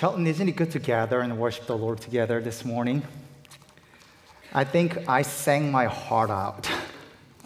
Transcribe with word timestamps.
Chelten, 0.00 0.26
isn't 0.26 0.48
it 0.48 0.56
good 0.56 0.70
to 0.70 0.78
gather 0.78 1.20
and 1.20 1.36
worship 1.36 1.66
the 1.66 1.76
Lord 1.76 2.00
together 2.00 2.40
this 2.40 2.64
morning? 2.64 3.02
I 4.54 4.64
think 4.64 5.06
I 5.06 5.20
sang 5.20 5.70
my 5.70 5.84
heart 5.84 6.30
out. 6.30 6.70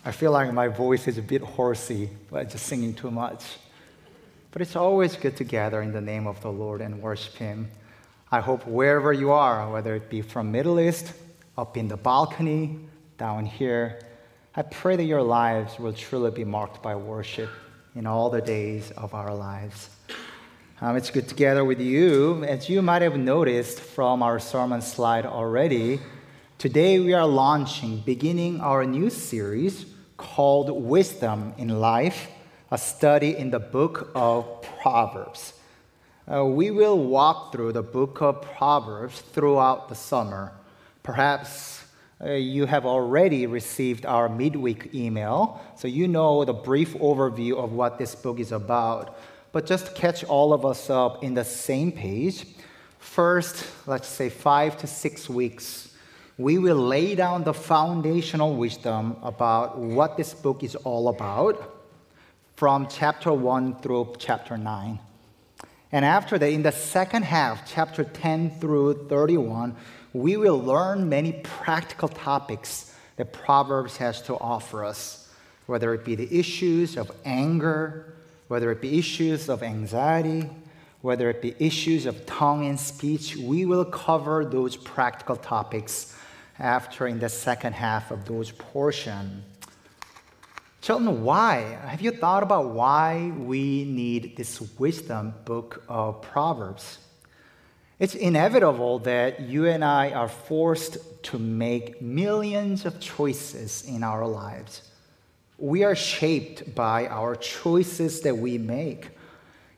I 0.04 0.12
feel 0.12 0.30
like 0.30 0.53
my 0.53 0.69
voice 0.69 1.09
is 1.09 1.19
a 1.19 1.22
bit 1.22 1.43
horsey 1.43 2.11
by 2.30 2.45
just 2.45 2.67
singing 2.67 2.95
too 2.95 3.11
much. 3.11 3.43
But 4.53 4.62
it's 4.62 4.77
always 4.77 5.17
good 5.17 5.37
to 5.38 5.43
gather 5.43 5.82
in 5.82 5.93
the 5.93 6.01
name 6.01 6.29
of 6.29 6.40
the 6.43 6.53
Lord 6.53 6.80
and 6.80 7.03
worship 7.03 7.35
Him. 7.35 7.69
I 8.30 8.39
hope 8.39 8.64
wherever 8.68 9.12
you 9.12 9.32
are, 9.32 9.68
whether 9.68 9.96
it 9.96 10.09
be 10.09 10.23
from 10.23 10.52
Middle 10.52 10.79
East, 10.79 11.12
up 11.59 11.77
in 11.77 11.89
the 11.89 11.96
balcony, 11.96 12.79
down 13.18 13.46
here, 13.46 13.98
I 14.55 14.62
pray 14.62 14.95
that 14.95 15.02
your 15.02 15.23
lives 15.23 15.80
will 15.80 15.93
truly 15.93 16.30
be 16.30 16.45
marked 16.45 16.84
by 16.84 16.95
worship 16.95 17.50
in 17.96 18.07
all 18.07 18.30
the 18.30 18.43
days 18.43 18.93
of 18.93 19.12
our 19.12 19.34
lives. 19.34 19.91
Um, 20.80 20.96
it's 20.96 21.11
good 21.11 21.29
to 21.29 21.36
gather 21.36 21.64
with 21.64 21.80
you. 21.80 22.43
As 22.43 22.68
you 22.68 22.82
might 22.82 23.00
have 23.02 23.16
noticed 23.16 23.79
from 23.79 24.25
our 24.25 24.40
sermon 24.40 24.82
slide 24.82 25.25
already, 25.25 26.00
today 26.58 26.99
we 26.99 27.12
are 27.12 27.25
launching, 27.25 28.00
beginning 28.00 28.61
our 28.61 28.85
new 28.85 29.08
series 29.08 29.86
called 30.16 30.71
Wisdom 30.71 31.54
in 31.58 31.68
Life, 31.68 32.27
a 32.72 32.77
study 32.77 33.36
in 33.36 33.50
the 33.50 33.61
book 33.61 34.11
of 34.16 34.62
Proverbs. 34.83 35.52
Uh, 36.28 36.44
we 36.44 36.72
will 36.72 36.98
walk 36.98 37.52
through 37.52 37.72
the 37.72 37.83
book 37.83 38.20
of 38.20 38.42
Proverbs 38.42 39.20
throughout 39.20 39.88
the 39.88 39.94
summer. 39.94 40.52
Perhaps 41.05 41.84
uh, 42.20 42.33
you 42.33 42.66
have 42.66 42.84
already 42.84 43.47
received 43.47 44.05
our 44.05 44.28
midweek 44.28 44.92
email, 44.92 45.62
so 45.77 45.86
you 45.86 46.08
know 46.08 46.44
the 46.44 46.52
brief 46.52 46.94
overview 46.94 47.62
of 47.62 47.70
what 47.70 47.97
this 47.97 48.16
book 48.16 48.41
is 48.41 48.50
about. 48.50 49.16
But 49.55 49.67
just 49.67 49.94
catch 49.94 50.25
all 50.25 50.53
of 50.53 50.67
us 50.67 50.91
up 50.91 51.22
in 51.22 51.34
the 51.34 51.44
same 51.44 51.92
page, 51.92 52.44
first, 52.98 53.64
let's 53.86 54.08
say 54.08 54.28
five 54.28 54.77
to 54.78 54.89
six 54.89 55.28
weeks, 55.28 55.94
we 56.36 56.58
will 56.58 56.77
lay 56.77 57.14
down 57.14 57.44
the 57.44 57.55
foundational 57.55 58.56
wisdom 58.56 59.16
about 59.22 59.78
what 59.78 60.16
this 60.16 60.34
book 60.34 60.64
is 60.64 60.75
all 60.75 61.08
about 61.08 61.72
from 62.56 62.88
chapter 62.88 63.32
1 63.32 63.77
through 63.77 64.14
chapter 64.19 64.58
9. 64.58 64.98
And 65.92 66.05
after 66.05 66.36
that, 66.36 66.50
in 66.50 66.64
the 66.64 66.72
second 66.72 67.22
half, 67.22 67.64
chapter 67.64 68.02
10 68.02 68.58
through 68.58 69.06
31, 69.06 69.77
we 70.12 70.36
will 70.36 70.58
learn 70.58 71.08
many 71.08 71.32
practical 71.44 72.08
topics 72.08 72.92
that 73.14 73.32
Proverbs 73.32 73.98
has 73.98 74.20
to 74.22 74.34
offer 74.34 74.84
us, 74.84 75.32
whether 75.66 75.94
it 75.94 76.05
be 76.05 76.16
the 76.16 76.36
issues 76.36 76.97
of 76.97 77.12
anger, 77.25 78.13
whether 78.48 78.70
it 78.70 78.81
be 78.81 78.98
issues 78.98 79.48
of 79.48 79.62
anxiety, 79.62 80.48
whether 81.00 81.28
it 81.31 81.42
be 81.42 81.55
issues 81.59 82.06
of 82.06 82.27
tongue 82.27 82.67
and 82.67 82.78
speech, 82.78 83.37
we 83.37 83.64
will 83.64 83.84
cover 83.84 84.45
those 84.45 84.77
practical 84.77 85.37
topics 85.37 86.17
after 86.59 87.06
in 87.06 87.19
the 87.19 87.28
second 87.28 87.75
half 87.75 88.11
of 88.11 88.25
those 88.27 88.50
portion. 88.53 89.45
Children, 90.81 91.25
why? 91.25 91.78
Have 91.87 92.03
you 92.03 92.11
thought 92.11 92.42
about 92.42 92.70
why 92.70 93.33
we 93.37 93.84
need 93.84 94.37
this 94.37 94.61
wisdom 94.78 95.34
book 95.45 95.83
of 95.89 96.20
Proverbs? 96.22 96.98
It's 97.98 98.15
inevitable 98.15 98.98
that 99.00 99.41
you 99.41 99.67
and 99.67 99.84
I 99.84 100.11
are 100.11 100.28
forced 100.28 100.98
to 101.25 101.39
make 101.39 102.03
millions 102.03 102.84
of 102.84 103.00
choices 103.00 103.84
in 103.89 104.03
our 104.03 104.27
lives 104.27 104.83
we 105.58 105.84
are 105.84 105.94
shaped 105.94 106.74
by 106.74 107.06
our 107.06 107.36
choices 107.36 108.20
that 108.22 108.36
we 108.36 108.58
make. 108.58 109.10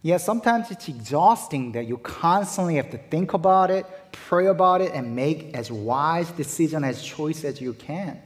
Yeah, 0.03 0.19
sometimes 0.19 0.71
it's 0.71 0.89
exhausting 0.89 1.73
that 1.73 1.87
you 1.87 1.99
constantly 1.99 2.77
have 2.77 2.91
to 2.91 2.99
think 2.99 3.35
about 3.35 3.71
it, 3.71 3.87
pray 4.13 4.47
about 4.47 4.81
it, 4.81 4.93
and 4.93 5.17
make 5.17 5.55
as 5.55 5.71
wise 5.71 6.31
decision 6.31 6.85
as 6.85 7.03
choice 7.03 7.45
as 7.45 7.61
you 7.61 7.73
can. 7.73 8.21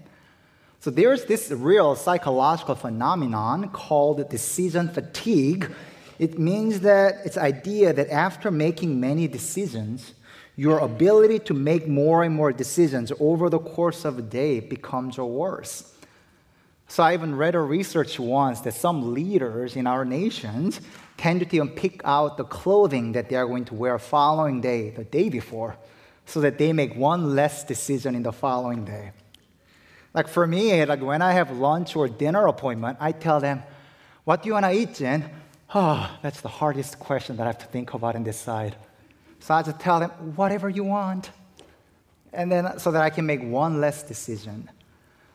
So 0.81 0.91
there's 0.91 1.25
this 1.25 1.51
real 1.51 1.95
psychological 1.97 2.75
phenomenon 2.75 3.71
called 3.71 4.29
decision 4.31 4.89
fatigue. 4.89 5.71
It 6.19 6.39
means 6.39 6.81
that 6.81 7.17
it's 7.25 7.37
idea 7.37 7.93
that 7.93 8.11
after 8.11 8.51
making 8.51 9.01
many 9.01 9.27
decisions, 9.27 10.15
your 10.57 10.79
ability 10.79 11.39
to 11.41 11.55
make 11.55 11.89
more 11.89 12.23
and 12.23 12.35
more 12.35 12.53
decisions 12.53 13.13
over 13.21 13.49
the 13.49 13.59
course 13.59 14.05
of 14.05 14.19
a 14.19 14.23
day 14.23 14.61
becomes 14.61 15.19
worse. 15.19 15.95
So 16.91 17.05
I 17.05 17.15
even 17.15 17.37
read 17.37 17.55
a 17.55 17.61
research 17.61 18.19
once 18.19 18.63
that 18.63 18.75
some 18.75 19.15
leaders 19.15 19.77
in 19.77 19.87
our 19.87 20.05
nations 20.05 20.81
tend 21.17 21.39
to 21.49 21.57
even 21.57 21.69
pick 21.69 22.01
out 22.05 22.37
the 22.37 22.43
clothing 22.43 23.13
that 23.13 23.29
they 23.29 23.37
are 23.37 23.47
going 23.47 23.65
to 23.67 23.75
wear 23.77 23.97
following 24.01 24.61
day, 24.61 24.91
the 24.91 25.05
day 25.05 25.29
before, 25.29 25.77
so 26.27 26.41
that 26.41 26.59
they 26.59 26.73
make 26.73 26.97
one 26.97 27.37
less 27.37 27.63
decision 27.63 28.17
in 28.17 28.25
the 28.25 28.33
following 28.33 28.85
day. 28.85 29.13
Like 30.15 30.27
for 30.27 30.49
me, 30.49 30.85
like 30.85 31.01
when 31.01 31.23
I 31.23 31.31
have 31.31 31.57
lunch 31.57 31.95
or 31.95 32.09
dinner 32.09 32.49
appointment, 32.49 32.99
I 32.99 33.13
tell 33.13 33.39
them, 33.39 33.63
"What 34.25 34.43
do 34.43 34.49
you 34.49 34.55
want 34.55 34.67
to 34.67 34.73
eat, 34.73 34.97
Jin?" 34.97 35.31
Oh, 35.73 36.11
that's 36.23 36.41
the 36.41 36.49
hardest 36.49 36.99
question 36.99 37.37
that 37.37 37.45
I 37.45 37.51
have 37.51 37.59
to 37.59 37.67
think 37.67 37.95
about 37.95 38.17
and 38.17 38.25
decide. 38.25 38.75
So 39.39 39.55
I 39.55 39.63
just 39.63 39.79
tell 39.79 40.01
them, 40.01 40.11
"Whatever 40.35 40.69
you 40.69 40.83
want," 40.83 41.31
and 42.33 42.51
then 42.51 42.81
so 42.81 42.91
that 42.91 43.03
I 43.03 43.11
can 43.11 43.27
make 43.27 43.45
one 43.45 43.81
less 43.81 44.03
decision. 44.03 44.69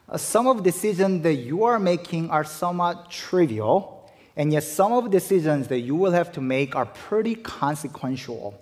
Uh, 0.08 0.18
some 0.18 0.48
of 0.48 0.58
the 0.58 0.64
decisions 0.64 1.24
that 1.24 1.34
you 1.36 1.64
are 1.64 1.80
making 1.80 2.30
are 2.30 2.44
somewhat 2.44 3.10
trivial, 3.10 4.10
and 4.36 4.54
yet 4.54 4.64
some 4.64 4.94
of 4.94 5.06
the 5.06 5.10
decisions 5.10 5.68
that 5.68 5.80
you 5.80 5.96
will 5.96 6.12
have 6.12 6.32
to 6.32 6.42
make 6.42 6.76
are 6.76 6.86
pretty 6.86 7.36
consequential. 7.36 8.60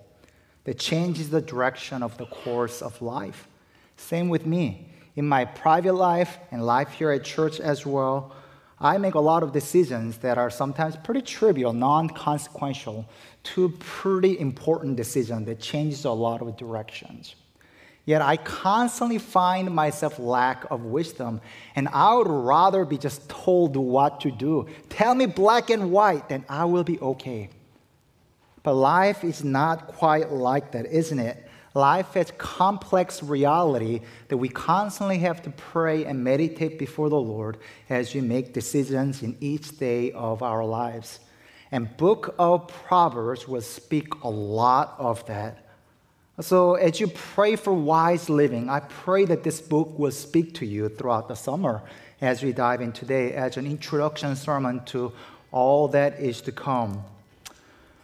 That 0.64 0.78
changes 0.78 1.28
the 1.28 1.42
direction 1.42 2.02
of 2.02 2.16
the 2.16 2.24
course 2.24 2.80
of 2.80 3.02
life. 3.02 3.46
Same 3.98 4.30
with 4.30 4.46
me. 4.46 4.88
In 5.16 5.28
my 5.28 5.44
private 5.44 5.92
life 5.92 6.38
and 6.50 6.64
life 6.64 6.92
here 6.92 7.10
at 7.10 7.22
church 7.22 7.60
as 7.60 7.84
well, 7.84 8.34
I 8.80 8.96
make 8.98 9.14
a 9.14 9.20
lot 9.20 9.42
of 9.42 9.52
decisions 9.52 10.18
that 10.18 10.38
are 10.38 10.50
sometimes 10.50 10.96
pretty 10.96 11.20
trivial, 11.20 11.72
non 11.72 12.08
consequential, 12.08 13.06
to 13.44 13.68
pretty 13.78 14.38
important 14.40 14.96
decisions 14.96 15.46
that 15.46 15.60
changes 15.60 16.04
a 16.06 16.10
lot 16.10 16.40
of 16.40 16.56
directions. 16.56 17.34
Yet 18.06 18.20
I 18.20 18.36
constantly 18.36 19.18
find 19.18 19.70
myself 19.70 20.18
lack 20.18 20.70
of 20.70 20.84
wisdom, 20.84 21.40
and 21.74 21.88
I 21.88 22.14
would 22.14 22.28
rather 22.28 22.84
be 22.84 22.98
just 22.98 23.28
told 23.30 23.76
what 23.76 24.20
to 24.20 24.30
do. 24.30 24.68
Tell 24.90 25.14
me 25.14 25.26
black 25.26 25.70
and 25.70 25.90
white, 25.90 26.28
then 26.28 26.44
I 26.48 26.66
will 26.66 26.84
be 26.84 27.00
okay. 27.00 27.48
But 28.62 28.74
life 28.74 29.24
is 29.24 29.42
not 29.42 29.86
quite 29.88 30.30
like 30.30 30.72
that, 30.72 30.86
isn't 30.86 31.18
it? 31.18 31.48
Life 31.74 32.16
is 32.16 32.30
complex 32.38 33.22
reality 33.22 34.00
that 34.28 34.36
we 34.36 34.48
constantly 34.48 35.18
have 35.18 35.42
to 35.42 35.50
pray 35.50 36.04
and 36.04 36.22
meditate 36.22 36.78
before 36.78 37.08
the 37.08 37.20
Lord 37.20 37.58
as 37.90 38.14
we 38.14 38.20
make 38.20 38.52
decisions 38.52 39.22
in 39.22 39.36
each 39.40 39.76
day 39.78 40.12
of 40.12 40.42
our 40.42 40.64
lives. 40.64 41.18
And 41.72 41.94
book 41.96 42.34
of 42.38 42.68
Proverbs 42.68 43.48
will 43.48 43.60
speak 43.60 44.22
a 44.22 44.30
lot 44.30 44.94
of 44.98 45.26
that. 45.26 45.63
So, 46.40 46.74
as 46.74 46.98
you 46.98 47.06
pray 47.06 47.54
for 47.54 47.72
wise 47.72 48.28
living, 48.28 48.68
I 48.68 48.80
pray 48.80 49.24
that 49.24 49.44
this 49.44 49.60
book 49.60 49.96
will 49.96 50.10
speak 50.10 50.54
to 50.54 50.66
you 50.66 50.88
throughout 50.88 51.28
the 51.28 51.36
summer 51.36 51.82
as 52.20 52.42
we 52.42 52.52
dive 52.52 52.80
in 52.80 52.90
today 52.90 53.32
as 53.34 53.56
an 53.56 53.66
introduction 53.66 54.34
sermon 54.34 54.84
to 54.86 55.12
all 55.52 55.86
that 55.88 56.18
is 56.18 56.40
to 56.42 56.52
come. 56.52 57.04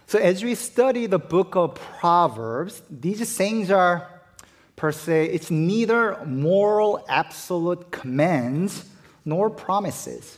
So, 0.07 0.17
as 0.17 0.45
we 0.45 0.55
study 0.55 1.07
the 1.07 1.19
book 1.19 1.57
of 1.57 1.75
Proverbs, 1.75 2.81
these 2.89 3.27
sayings 3.27 3.69
are 3.69 4.07
per 4.77 4.93
se, 4.93 5.25
it's 5.25 5.51
neither 5.51 6.17
moral 6.25 7.05
absolute 7.09 7.91
commands 7.91 8.85
nor 9.25 9.49
promises. 9.49 10.37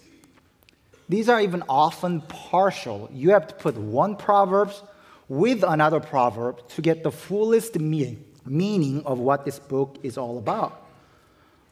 These 1.08 1.30
are 1.30 1.40
even 1.40 1.62
often 1.70 2.22
partial. 2.22 3.08
You 3.14 3.32
have 3.32 3.48
to 3.50 3.54
put 3.54 3.78
one 3.78 4.16
Proverbs 4.16 4.82
with 5.28 5.64
another 5.64 6.00
proverb 6.00 6.68
to 6.70 6.82
get 6.82 7.04
the 7.04 7.12
fullest 7.12 7.80
meaning 7.80 9.04
of 9.06 9.20
what 9.20 9.46
this 9.46 9.60
book 9.60 9.98
is 10.04 10.18
all 10.18 10.38
about. 10.38 10.86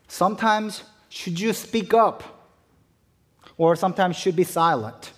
Sometimes, 0.07 0.83
should 1.09 1.39
you 1.39 1.53
speak 1.53 1.93
up? 1.93 2.23
Or 3.57 3.75
sometimes, 3.75 4.15
should 4.15 4.35
be 4.35 4.43
silent? 4.43 5.11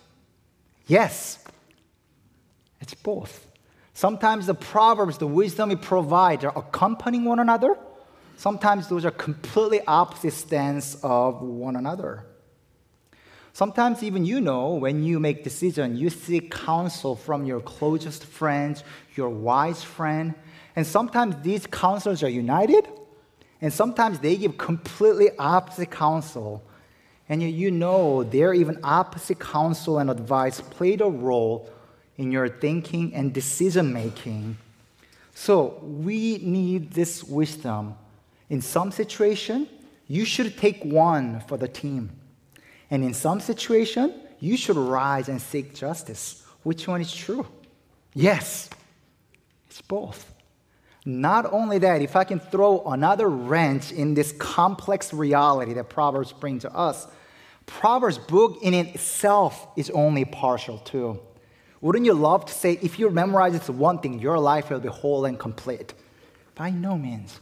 Yes, 0.87 1.43
it's 2.81 2.93
both. 2.93 3.47
Sometimes 3.93 4.47
the 4.47 4.55
proverbs, 4.55 5.17
the 5.17 5.27
wisdom 5.27 5.71
it 5.71 5.81
provides, 5.81 6.43
are 6.43 6.57
accompanying 6.57 7.25
one 7.25 7.39
another. 7.39 7.77
Sometimes 8.35 8.87
those 8.87 9.05
are 9.05 9.11
completely 9.11 9.81
opposite 9.87 10.33
stance 10.33 10.97
of 11.03 11.41
one 11.41 11.75
another. 11.75 12.25
Sometimes 13.53 14.01
even 14.01 14.25
you 14.25 14.41
know 14.41 14.73
when 14.73 15.03
you 15.03 15.19
make 15.19 15.43
decision, 15.43 15.95
you 15.95 16.09
seek 16.09 16.49
counsel 16.49 17.15
from 17.15 17.45
your 17.45 17.61
closest 17.61 18.25
friends, 18.25 18.83
your 19.15 19.29
wise 19.29 19.83
friend, 19.83 20.33
and 20.75 20.85
sometimes 20.87 21.35
these 21.43 21.67
counselors 21.67 22.23
are 22.23 22.29
united, 22.29 22.87
and 23.61 23.71
sometimes 23.71 24.17
they 24.17 24.37
give 24.37 24.57
completely 24.57 25.29
opposite 25.37 25.91
counsel. 25.91 26.63
And 27.29 27.43
you 27.43 27.69
know 27.69 28.23
their 28.23 28.55
even 28.55 28.79
opposite 28.83 29.39
counsel 29.39 29.99
and 29.99 30.09
advice 30.09 30.59
played 30.59 31.01
a 31.01 31.05
role 31.05 31.69
in 32.17 32.31
your 32.31 32.49
thinking 32.49 33.13
and 33.13 33.31
decision 33.31 33.93
making. 33.93 34.57
So 35.35 35.79
we 35.83 36.39
need 36.39 36.91
this 36.91 37.23
wisdom. 37.23 37.95
In 38.49 38.61
some 38.61 38.91
situation, 38.91 39.67
you 40.07 40.25
should 40.25 40.57
take 40.57 40.83
one 40.83 41.39
for 41.41 41.57
the 41.57 41.67
team. 41.67 42.09
And 42.93 43.03
in 43.03 43.15
some 43.15 43.39
situation, 43.39 44.13
you 44.39 44.55
should 44.55 44.77
rise 44.77 45.27
and 45.27 45.41
seek 45.41 45.73
justice. 45.73 46.43
Which 46.61 46.87
one 46.87 47.01
is 47.01 47.11
true? 47.11 47.47
Yes, 48.13 48.69
it's 49.65 49.81
both. 49.81 50.31
Not 51.03 51.51
only 51.51 51.79
that, 51.79 52.03
if 52.03 52.15
I 52.15 52.23
can 52.23 52.39
throw 52.39 52.83
another 52.85 53.27
wrench 53.27 53.91
in 53.91 54.13
this 54.13 54.31
complex 54.33 55.11
reality 55.11 55.73
that 55.73 55.89
Proverbs 55.89 56.33
bring 56.33 56.59
to 56.59 56.71
us, 56.71 57.07
Proverbs 57.65 58.19
book 58.19 58.59
in 58.61 58.75
itself 58.75 59.69
is 59.75 59.89
only 59.89 60.23
partial 60.23 60.77
too. 60.77 61.19
Wouldn't 61.81 62.05
you 62.05 62.13
love 62.13 62.45
to 62.45 62.53
say, 62.53 62.77
if 62.83 62.99
you 62.99 63.09
memorize 63.09 63.53
this 63.53 63.69
one 63.71 63.97
thing, 63.97 64.19
your 64.19 64.37
life 64.37 64.69
will 64.69 64.79
be 64.79 64.89
whole 64.89 65.25
and 65.25 65.39
complete? 65.39 65.95
By 66.53 66.69
no 66.69 66.95
means. 66.95 67.39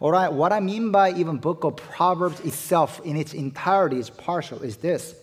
All 0.00 0.12
right, 0.12 0.32
what 0.32 0.52
I 0.52 0.60
mean 0.60 0.92
by 0.92 1.12
even 1.12 1.38
book 1.38 1.64
of 1.64 1.74
Proverbs 1.74 2.38
itself 2.40 3.00
in 3.04 3.16
its 3.16 3.34
entirety 3.34 3.98
is 3.98 4.10
partial 4.10 4.62
is 4.62 4.76
this. 4.76 5.16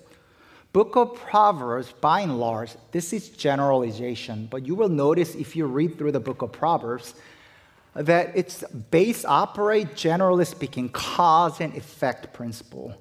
Book 0.73 0.97
of 0.97 1.15
Proverbs, 1.15 1.93
by 2.01 2.19
and 2.19 2.37
large, 2.37 2.71
this 2.91 3.13
is 3.13 3.29
generalization, 3.29 4.49
but 4.51 4.67
you 4.67 4.75
will 4.75 4.89
notice 4.89 5.33
if 5.33 5.55
you 5.55 5.65
read 5.65 5.97
through 5.97 6.11
the 6.11 6.19
book 6.19 6.41
of 6.41 6.51
Proverbs 6.51 7.13
that 7.93 8.35
its 8.35 8.65
base 8.91 9.23
operate, 9.23 9.95
generally 9.95 10.43
speaking, 10.43 10.89
cause 10.89 11.61
and 11.61 11.73
effect 11.75 12.33
principle. 12.33 12.93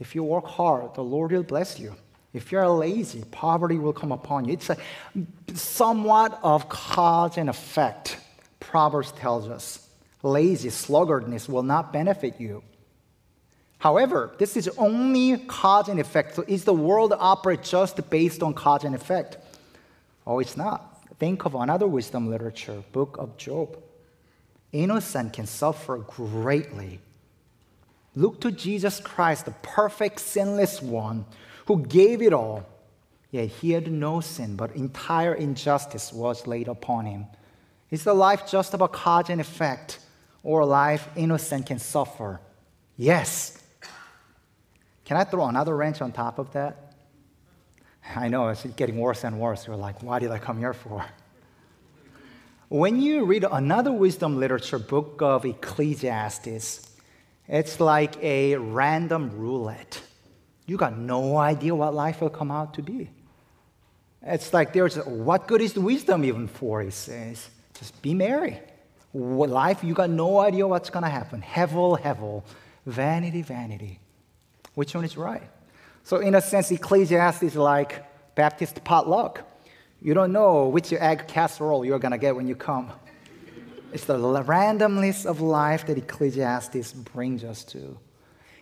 If 0.00 0.16
you 0.16 0.24
work 0.24 0.46
hard, 0.46 0.94
the 0.94 1.04
Lord 1.04 1.30
will 1.30 1.44
bless 1.44 1.78
you. 1.78 1.94
If 2.32 2.50
you're 2.50 2.68
lazy, 2.68 3.22
poverty 3.30 3.78
will 3.78 3.92
come 3.92 4.10
upon 4.10 4.46
you. 4.46 4.54
It's 4.54 4.68
a, 4.68 4.76
somewhat 5.54 6.40
of 6.42 6.68
cause 6.68 7.38
and 7.38 7.48
effect. 7.48 8.18
Proverbs 8.58 9.12
tells 9.12 9.48
us 9.48 9.83
lazy, 10.24 10.70
sluggardness 10.70 11.48
will 11.48 11.62
not 11.62 11.92
benefit 11.92 12.40
you. 12.40 12.62
However, 13.78 14.32
this 14.38 14.56
is 14.56 14.68
only 14.78 15.36
cause 15.46 15.88
and 15.88 16.00
effect. 16.00 16.34
So 16.34 16.44
is 16.48 16.64
the 16.64 16.72
world 16.72 17.12
operate 17.16 17.62
just 17.62 18.08
based 18.08 18.42
on 18.42 18.54
cause 18.54 18.84
and 18.84 18.94
effect? 18.94 19.36
Oh, 20.26 20.38
it's 20.38 20.56
not. 20.56 21.02
Think 21.18 21.44
of 21.44 21.54
another 21.54 21.86
wisdom 21.86 22.30
literature, 22.30 22.82
book 22.92 23.16
of 23.18 23.36
Job. 23.36 23.76
Innocent 24.72 25.34
can 25.34 25.46
suffer 25.46 25.98
greatly. 25.98 26.98
Look 28.16 28.40
to 28.40 28.50
Jesus 28.50 29.00
Christ, 29.00 29.44
the 29.44 29.50
perfect, 29.62 30.18
sinless 30.20 30.80
one 30.80 31.26
who 31.66 31.84
gave 31.84 32.22
it 32.22 32.32
all. 32.32 32.66
Yet 33.30 33.48
he 33.48 33.72
had 33.72 33.90
no 33.90 34.20
sin, 34.20 34.56
but 34.56 34.74
entire 34.76 35.34
injustice 35.34 36.12
was 36.12 36.46
laid 36.46 36.68
upon 36.68 37.04
him. 37.04 37.26
Is 37.90 38.04
the 38.04 38.14
life 38.14 38.48
just 38.48 38.74
about 38.74 38.92
cause 38.92 39.28
and 39.28 39.40
effect, 39.40 39.98
or 40.44 40.64
life 40.64 41.08
innocent 41.16 41.66
can 41.66 41.80
suffer? 41.80 42.40
Yes. 42.96 43.60
Can 45.04 45.16
I 45.16 45.24
throw 45.24 45.46
another 45.46 45.76
wrench 45.76 46.00
on 46.00 46.12
top 46.12 46.38
of 46.38 46.52
that? 46.52 46.92
I 48.14 48.28
know 48.28 48.48
it's 48.48 48.64
getting 48.64 48.98
worse 48.98 49.24
and 49.24 49.40
worse. 49.40 49.66
You're 49.66 49.76
like, 49.76 50.02
why 50.02 50.18
did 50.18 50.30
I 50.30 50.38
come 50.38 50.58
here 50.58 50.74
for? 50.74 51.04
When 52.68 53.00
you 53.00 53.24
read 53.24 53.44
another 53.50 53.92
wisdom 53.92 54.38
literature 54.38 54.78
book 54.78 55.20
of 55.22 55.44
Ecclesiastes, 55.44 56.90
it's 57.48 57.80
like 57.80 58.22
a 58.22 58.56
random 58.56 59.30
roulette. 59.38 60.00
You 60.66 60.76
got 60.76 60.96
no 60.96 61.36
idea 61.36 61.74
what 61.74 61.94
life 61.94 62.20
will 62.20 62.30
come 62.30 62.50
out 62.50 62.74
to 62.74 62.82
be. 62.82 63.10
It's 64.22 64.52
like 64.54 64.72
there's 64.72 64.96
what 64.96 65.46
good 65.46 65.60
is 65.60 65.74
the 65.74 65.82
wisdom 65.82 66.24
even 66.24 66.48
for, 66.48 66.80
he 66.80 66.90
says. 66.90 67.48
Just 67.78 68.00
be 68.00 68.14
merry. 68.14 68.60
Life, 69.14 69.84
you 69.84 69.94
got 69.94 70.10
no 70.10 70.40
idea 70.40 70.66
what's 70.66 70.90
going 70.90 71.04
to 71.04 71.08
happen. 71.08 71.40
Hevel, 71.40 72.00
hevel. 72.00 72.42
Vanity, 72.84 73.42
vanity. 73.42 74.00
Which 74.74 74.94
one 74.94 75.04
is 75.04 75.16
right? 75.16 75.48
So, 76.02 76.18
in 76.18 76.34
a 76.34 76.40
sense, 76.40 76.70
Ecclesiastes 76.70 77.42
is 77.44 77.56
like 77.56 78.04
Baptist 78.34 78.82
potluck. 78.84 79.48
You 80.02 80.12
don't 80.12 80.32
know 80.32 80.68
which 80.68 80.92
egg 80.92 81.28
casserole 81.28 81.84
you're 81.84 82.00
going 82.00 82.12
to 82.12 82.18
get 82.18 82.36
when 82.36 82.48
you 82.48 82.56
come. 82.56 82.92
It's 83.92 84.04
the 84.04 84.18
randomness 84.18 85.24
of 85.24 85.40
life 85.40 85.86
that 85.86 85.96
Ecclesiastes 85.96 86.92
brings 86.92 87.44
us 87.44 87.62
to. 87.64 87.96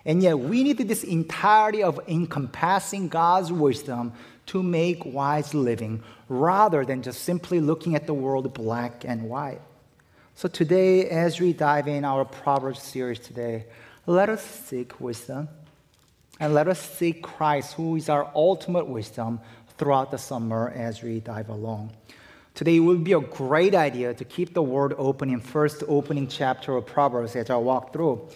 And 0.05 0.23
yet, 0.23 0.39
we 0.39 0.63
need 0.63 0.77
this 0.79 1.03
entirety 1.03 1.83
of 1.83 1.99
encompassing 2.07 3.09
God's 3.09 3.51
wisdom 3.51 4.13
to 4.47 4.63
make 4.63 5.05
wise 5.05 5.55
living 5.55 6.03
rather 6.29 6.85
than 6.85 7.03
just 7.03 7.23
simply 7.23 7.61
looking 7.61 7.95
at 7.95 8.07
the 8.07 8.15
world 8.15 8.53
black 8.53 9.05
and 9.07 9.23
white. 9.23 9.63
So, 10.35 10.49
today, 10.49 11.09
as 11.09 11.39
we 11.39 11.53
dive 11.53 11.87
in 11.87 12.05
our 12.05 12.25
Proverbs 12.25 12.83
series 12.83 13.19
today, 13.19 13.67
let 14.07 14.29
us 14.29 14.43
seek 14.43 14.99
wisdom 14.99 15.49
and 16.41 16.55
let 16.55 16.69
us 16.69 16.81
seek 16.81 17.23
Christ, 17.23 17.75
who 17.75 17.97
is 17.97 18.09
our 18.09 18.31
ultimate 18.35 18.87
wisdom, 18.89 19.41
throughout 19.79 20.11
the 20.11 20.19
summer 20.19 20.73
as 20.75 21.03
we 21.03 21.21
dive 21.21 21.49
along. 21.49 21.93
Today, 22.55 22.77
it 22.77 22.81
would 22.81 23.05
be 23.05 23.13
a 23.13 23.21
great 23.21 23.75
idea 23.75 24.15
to 24.15 24.25
keep 24.25 24.55
the 24.55 24.63
word 24.63 24.95
open 24.97 25.29
in 25.31 25.41
first 25.41 25.85
opening 25.87 26.27
chapter 26.27 26.77
of 26.77 26.87
Proverbs 26.87 27.37
as 27.37 27.51
I 27.51 27.57
walk 27.57 27.93
through. 27.93 28.29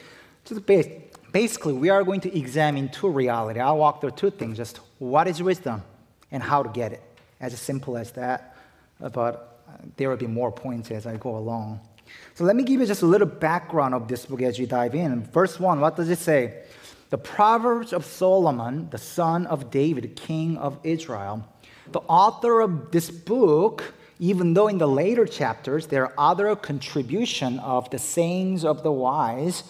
Just 0.44 0.66
basically, 1.32 1.72
we 1.72 1.88
are 1.88 2.04
going 2.04 2.20
to 2.20 2.38
examine 2.38 2.88
two 2.90 3.08
reality. 3.08 3.58
I'll 3.58 3.78
walk 3.78 4.00
through 4.00 4.12
two 4.12 4.30
things 4.30 4.58
just 4.58 4.80
what 4.98 5.26
is 5.26 5.42
wisdom 5.42 5.82
and 6.30 6.42
how 6.42 6.62
to 6.62 6.68
get 6.68 6.92
it. 6.92 7.02
As 7.40 7.58
simple 7.58 7.96
as 7.96 8.12
that. 8.12 8.56
But 9.00 9.55
there 9.96 10.08
will 10.08 10.16
be 10.16 10.26
more 10.26 10.52
points 10.52 10.90
as 10.90 11.06
I 11.06 11.16
go 11.16 11.36
along. 11.36 11.80
So 12.34 12.44
let 12.44 12.56
me 12.56 12.62
give 12.62 12.80
you 12.80 12.86
just 12.86 13.02
a 13.02 13.06
little 13.06 13.26
background 13.26 13.94
of 13.94 14.08
this 14.08 14.26
book 14.26 14.42
as 14.42 14.58
you 14.58 14.66
dive 14.66 14.94
in. 14.94 15.22
Verse 15.24 15.58
1, 15.58 15.80
what 15.80 15.96
does 15.96 16.08
it 16.08 16.18
say? 16.18 16.62
The 17.10 17.18
Proverbs 17.18 17.92
of 17.92 18.04
Solomon, 18.04 18.88
the 18.90 18.98
son 18.98 19.46
of 19.46 19.70
David, 19.70 20.16
king 20.16 20.56
of 20.58 20.78
Israel. 20.82 21.46
The 21.92 22.00
author 22.00 22.60
of 22.60 22.90
this 22.90 23.10
book, 23.10 23.94
even 24.18 24.54
though 24.54 24.68
in 24.68 24.78
the 24.78 24.88
later 24.88 25.24
chapters 25.24 25.86
there 25.86 26.04
are 26.06 26.14
other 26.18 26.54
contribution 26.56 27.58
of 27.60 27.88
the 27.90 27.98
sayings 27.98 28.64
of 28.64 28.82
the 28.82 28.92
wise, 28.92 29.62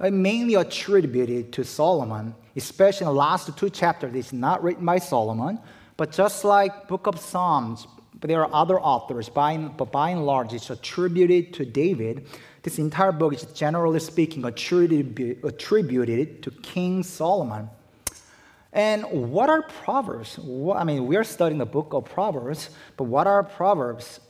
are 0.00 0.10
mainly 0.10 0.54
attributed 0.54 1.52
to 1.54 1.64
Solomon, 1.64 2.34
especially 2.56 3.06
in 3.06 3.12
the 3.12 3.18
last 3.18 3.56
two 3.56 3.70
chapters. 3.70 4.14
It's 4.14 4.32
not 4.32 4.62
written 4.62 4.84
by 4.84 4.98
Solomon, 4.98 5.58
but 5.96 6.12
just 6.12 6.44
like 6.44 6.88
Book 6.88 7.06
of 7.06 7.18
Psalms, 7.18 7.86
but 8.24 8.28
there 8.28 8.42
are 8.42 8.54
other 8.54 8.80
authors, 8.80 9.28
by, 9.28 9.54
but 9.58 9.92
by 9.92 10.08
and 10.08 10.24
large, 10.24 10.54
it's 10.54 10.70
attributed 10.70 11.52
to 11.52 11.66
David. 11.66 12.26
This 12.62 12.78
entire 12.78 13.12
book 13.12 13.34
is 13.34 13.42
generally 13.42 14.00
speaking 14.00 14.46
attributed, 14.46 15.44
attributed 15.44 16.42
to 16.42 16.50
King 16.50 17.02
Solomon. 17.02 17.68
And 18.72 19.04
what 19.30 19.50
are 19.50 19.60
Proverbs? 19.60 20.38
I 20.38 20.84
mean, 20.84 21.06
we 21.06 21.16
are 21.16 21.22
studying 21.22 21.58
the 21.58 21.66
book 21.66 21.92
of 21.92 22.06
Proverbs, 22.06 22.70
but 22.96 23.04
what 23.04 23.26
are 23.26 23.42
Proverbs? 23.42 24.20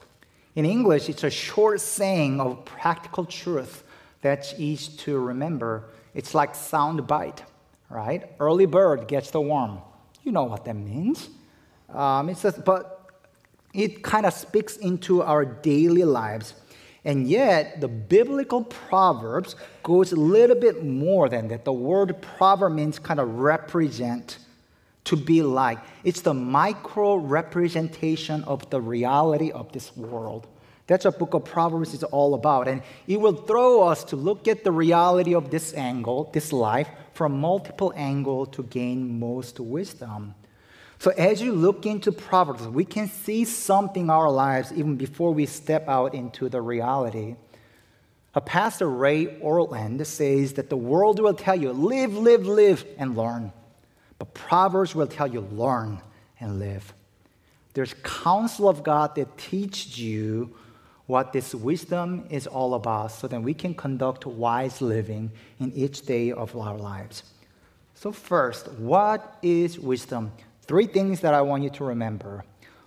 In 0.57 0.65
English, 0.65 1.09
it's 1.09 1.23
a 1.23 1.31
short 1.31 1.81
saying 1.81 2.41
of 2.41 2.65
practical 2.65 3.25
truth 3.25 3.85
that's 4.23 4.55
easy 4.59 4.91
to 5.05 5.21
remember. 5.21 5.85
It's 6.15 6.35
like 6.35 6.57
sound 6.57 7.07
bite, 7.07 7.45
right? 7.89 8.29
Early 8.41 8.67
bird 8.67 9.07
gets 9.07 9.31
the 9.31 9.41
worm. 9.41 9.79
You 10.25 10.33
know 10.33 10.43
what 10.43 10.65
that 10.65 10.75
means. 10.75 11.31
Um, 11.89 12.29
it 12.29 12.39
says, 12.39 12.59
but 12.59 12.94
it 13.75 14.03
kind 14.03 14.25
of 14.25 14.33
speaks 14.33 14.77
into 14.77 15.23
our 15.23 15.45
daily 15.45 16.05
lives. 16.05 16.55
And 17.05 17.29
yet, 17.29 17.81
the 17.83 17.89
biblical 17.89 18.65
proverbs 18.65 19.57
goes 19.83 20.13
a 20.13 20.17
little 20.17 20.57
bit 20.57 20.83
more 20.85 21.29
than 21.29 21.49
that. 21.49 21.67
The 21.67 21.73
word 21.73 22.17
proverb 22.23 22.73
means 22.73 22.99
kind 22.99 23.21
of 23.21 23.41
represent, 23.41 24.39
to 25.05 25.17
be 25.17 25.43
like. 25.43 25.79
It's 26.03 26.23
the 26.23 26.33
micro 26.33 27.17
representation 27.17 28.43
of 28.45 28.71
the 28.71 28.81
reality 28.81 29.51
of 29.51 29.71
this 29.73 29.95
world. 29.95 30.47
That's 30.87 31.05
what 31.05 31.19
book 31.19 31.35
of 31.35 31.45
Proverbs 31.45 31.95
is 31.95 32.05
all 32.05 32.35
about. 32.35 32.69
And 32.69 32.83
it 33.07 33.21
will 33.21 33.37
throw 33.37 33.83
us 33.83 34.05
to 34.05 34.17
look 34.17 34.49
at 34.49 34.65
the 34.65 34.73
reality 34.73 35.35
of 35.35 35.51
this 35.51 35.75
angle, 35.75 36.31
this 36.33 36.53
life, 36.53 36.89
from 37.13 37.41
multiple 37.41 37.93
angles 37.97 38.49
to 38.53 38.63
gain 38.63 39.19
most 39.19 39.61
wisdom. 39.61 40.35
So 40.99 41.11
as 41.13 41.43
you 41.43 41.53
look 41.53 41.87
into 41.87 42.13
Proverbs, 42.13 42.67
we 42.67 42.85
can 42.85 43.09
see 43.09 43.45
something 43.45 44.05
in 44.05 44.11
our 44.11 44.31
lives 44.31 44.73
even 44.73 44.97
before 44.97 45.33
we 45.33 45.47
step 45.47 45.89
out 45.89 46.15
into 46.15 46.49
the 46.49 46.63
reality. 46.63 47.37
A 48.35 48.41
pastor, 48.41 48.89
Ray 48.89 49.27
Ortlund, 49.41 50.05
says 50.07 50.55
that 50.55 50.71
the 50.71 50.77
world 50.77 51.21
will 51.21 51.35
tell 51.35 51.55
you, 51.55 51.73
live, 51.73 52.17
live, 52.17 52.47
live, 52.47 52.85
and 52.99 53.17
learn. 53.17 53.53
But 54.19 54.35
Proverbs 54.35 54.95
will 54.95 55.07
tell 55.07 55.27
you, 55.27 55.41
learn 55.41 56.01
and 56.41 56.59
live. 56.59 56.93
There's 57.75 57.95
counsel 58.03 58.69
of 58.69 58.83
God 58.83 59.15
that 59.17 59.37
teaches 59.37 59.99
you 59.99 60.55
what 61.07 61.33
this 61.33 61.55
wisdom 61.55 62.25
is 62.31 62.47
all 62.47 62.75
about 62.75 63.13
so 63.13 63.29
that 63.29 63.43
we 63.43 63.53
can 63.53 63.75
conduct 63.75 64.27
wise 64.27 64.81
living 64.81 65.31
in 65.61 65.73
each 65.73 66.03
day 66.03 66.33
of 66.33 66.57
our 66.57 66.79
lives. 66.79 67.25
So, 67.95 68.11
first, 68.11 68.73
what 68.73 69.39
is 69.43 69.79
wisdom? 69.79 70.33
Three 70.67 70.87
things 70.87 71.21
that 71.21 71.35
I 71.35 71.43
want 71.43 71.63
you 71.63 71.71
to 71.71 71.85
remember 71.85 72.45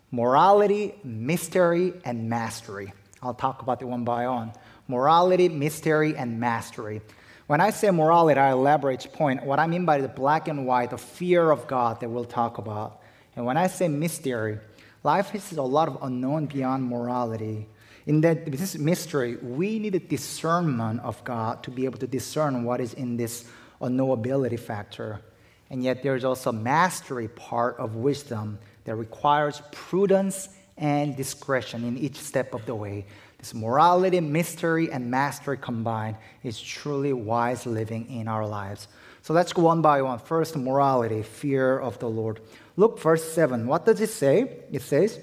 morality, 0.09 0.95
mystery, 1.03 1.93
and 2.05 2.27
mastery. 2.27 2.91
I'll 3.21 3.35
talk 3.35 3.61
about 3.61 3.81
it 3.81 3.85
one 3.85 4.03
by 4.03 4.27
one 4.27 4.51
morality, 4.87 5.47
mystery, 5.47 6.15
and 6.15 6.39
mastery. 6.39 7.01
When 7.45 7.61
I 7.61 7.69
say 7.69 7.91
morality, 7.91 8.39
I 8.39 8.51
elaborate 8.51 9.07
point. 9.13 9.45
What 9.45 9.59
I 9.59 9.67
mean 9.67 9.85
by 9.85 10.01
the 10.01 10.07
black 10.07 10.47
and 10.47 10.65
white, 10.65 10.89
the 10.89 10.97
fear 10.97 11.51
of 11.51 11.67
God 11.67 11.99
that 11.99 12.09
we'll 12.09 12.25
talk 12.25 12.57
about. 12.57 13.01
And 13.35 13.45
when 13.45 13.57
I 13.57 13.67
say 13.67 13.87
mystery, 13.87 14.57
life 15.03 15.35
is 15.35 15.51
a 15.51 15.61
lot 15.61 15.87
of 15.87 15.99
unknown 16.01 16.47
beyond 16.47 16.83
morality. 16.83 17.67
In 18.07 18.21
that 18.21 18.51
this 18.51 18.75
mystery, 18.77 19.35
we 19.35 19.77
need 19.77 19.93
a 19.93 19.99
discernment 19.99 21.01
of 21.01 21.23
God 21.23 21.61
to 21.63 21.71
be 21.71 21.85
able 21.85 21.99
to 21.99 22.07
discern 22.07 22.63
what 22.63 22.81
is 22.81 22.93
in 22.95 23.17
this 23.17 23.45
unknowability 23.81 24.59
factor. 24.59 25.21
And 25.69 25.83
yet 25.83 26.03
there's 26.03 26.23
also 26.23 26.51
a 26.51 26.53
mastery 26.53 27.27
part 27.27 27.77
of 27.77 27.95
wisdom 27.95 28.59
that 28.85 28.95
requires 28.95 29.61
prudence 29.71 30.49
and 30.77 31.15
discretion 31.15 31.83
in 31.83 31.97
each 31.97 32.17
step 32.17 32.53
of 32.53 32.65
the 32.65 32.75
way. 32.75 33.05
This 33.39 33.53
morality, 33.53 34.19
mystery, 34.19 34.91
and 34.91 35.11
mastery 35.11 35.57
combined 35.57 36.17
is 36.43 36.59
truly 36.59 37.13
wise 37.13 37.65
living 37.65 38.09
in 38.09 38.27
our 38.27 38.47
lives. 38.47 38.87
So 39.21 39.33
let's 39.33 39.53
go 39.53 39.63
one 39.63 39.81
by 39.81 40.01
one. 40.01 40.19
First, 40.19 40.55
morality, 40.55 41.21
fear 41.21 41.77
of 41.77 41.99
the 41.99 42.09
Lord. 42.09 42.39
Look, 42.77 42.99
verse 42.99 43.29
7. 43.31 43.67
What 43.67 43.85
does 43.85 43.99
it 43.99 44.09
say? 44.09 44.61
It 44.71 44.81
says, 44.81 45.19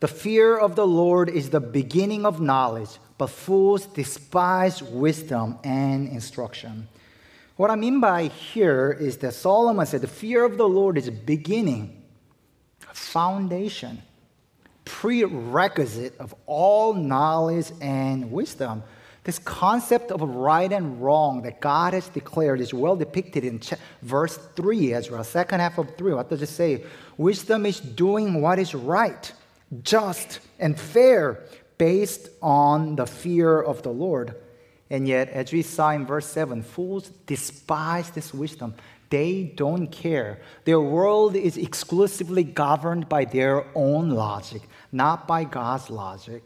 The 0.00 0.08
fear 0.08 0.56
of 0.56 0.76
the 0.76 0.86
Lord 0.86 1.28
is 1.28 1.50
the 1.50 1.60
beginning 1.60 2.24
of 2.24 2.40
knowledge, 2.40 2.90
but 3.18 3.30
fools 3.30 3.86
despise 3.86 4.82
wisdom 4.82 5.58
and 5.64 6.08
instruction. 6.08 6.88
What 7.56 7.70
I 7.70 7.76
mean 7.76 8.00
by 8.00 8.24
here 8.26 8.96
is 8.98 9.18
that 9.18 9.32
Solomon 9.32 9.86
said 9.86 10.00
the 10.00 10.08
fear 10.08 10.44
of 10.44 10.56
the 10.56 10.68
Lord 10.68 10.98
is 10.98 11.08
beginning, 11.08 12.02
foundation, 12.80 14.02
prerequisite 14.84 16.18
of 16.18 16.34
all 16.46 16.94
knowledge 16.94 17.70
and 17.80 18.32
wisdom. 18.32 18.82
This 19.22 19.38
concept 19.38 20.10
of 20.10 20.20
right 20.20 20.70
and 20.70 21.00
wrong 21.00 21.42
that 21.42 21.60
God 21.60 21.94
has 21.94 22.08
declared 22.08 22.60
is 22.60 22.74
well 22.74 22.96
depicted 22.96 23.44
in 23.44 23.60
verse 24.02 24.36
3 24.56 24.92
as 24.92 25.10
well, 25.10 25.22
second 25.22 25.60
half 25.60 25.78
of 25.78 25.96
3. 25.96 26.12
What 26.12 26.28
does 26.28 26.42
it 26.42 26.48
say? 26.48 26.84
Wisdom 27.16 27.66
is 27.66 27.78
doing 27.78 28.42
what 28.42 28.58
is 28.58 28.74
right, 28.74 29.32
just, 29.82 30.40
and 30.58 30.78
fair 30.78 31.40
based 31.78 32.28
on 32.42 32.96
the 32.96 33.06
fear 33.06 33.60
of 33.60 33.82
the 33.82 33.90
Lord. 33.90 34.34
And 34.90 35.08
yet, 35.08 35.28
as 35.30 35.52
we 35.52 35.62
saw 35.62 35.90
in 35.90 36.06
verse 36.06 36.26
7, 36.26 36.62
fools 36.62 37.10
despise 37.26 38.10
this 38.10 38.34
wisdom. 38.34 38.74
They 39.10 39.44
don't 39.56 39.88
care. 39.88 40.40
Their 40.64 40.80
world 40.80 41.36
is 41.36 41.56
exclusively 41.56 42.44
governed 42.44 43.08
by 43.08 43.24
their 43.24 43.66
own 43.74 44.10
logic, 44.10 44.62
not 44.92 45.26
by 45.26 45.44
God's 45.44 45.88
logic. 45.88 46.42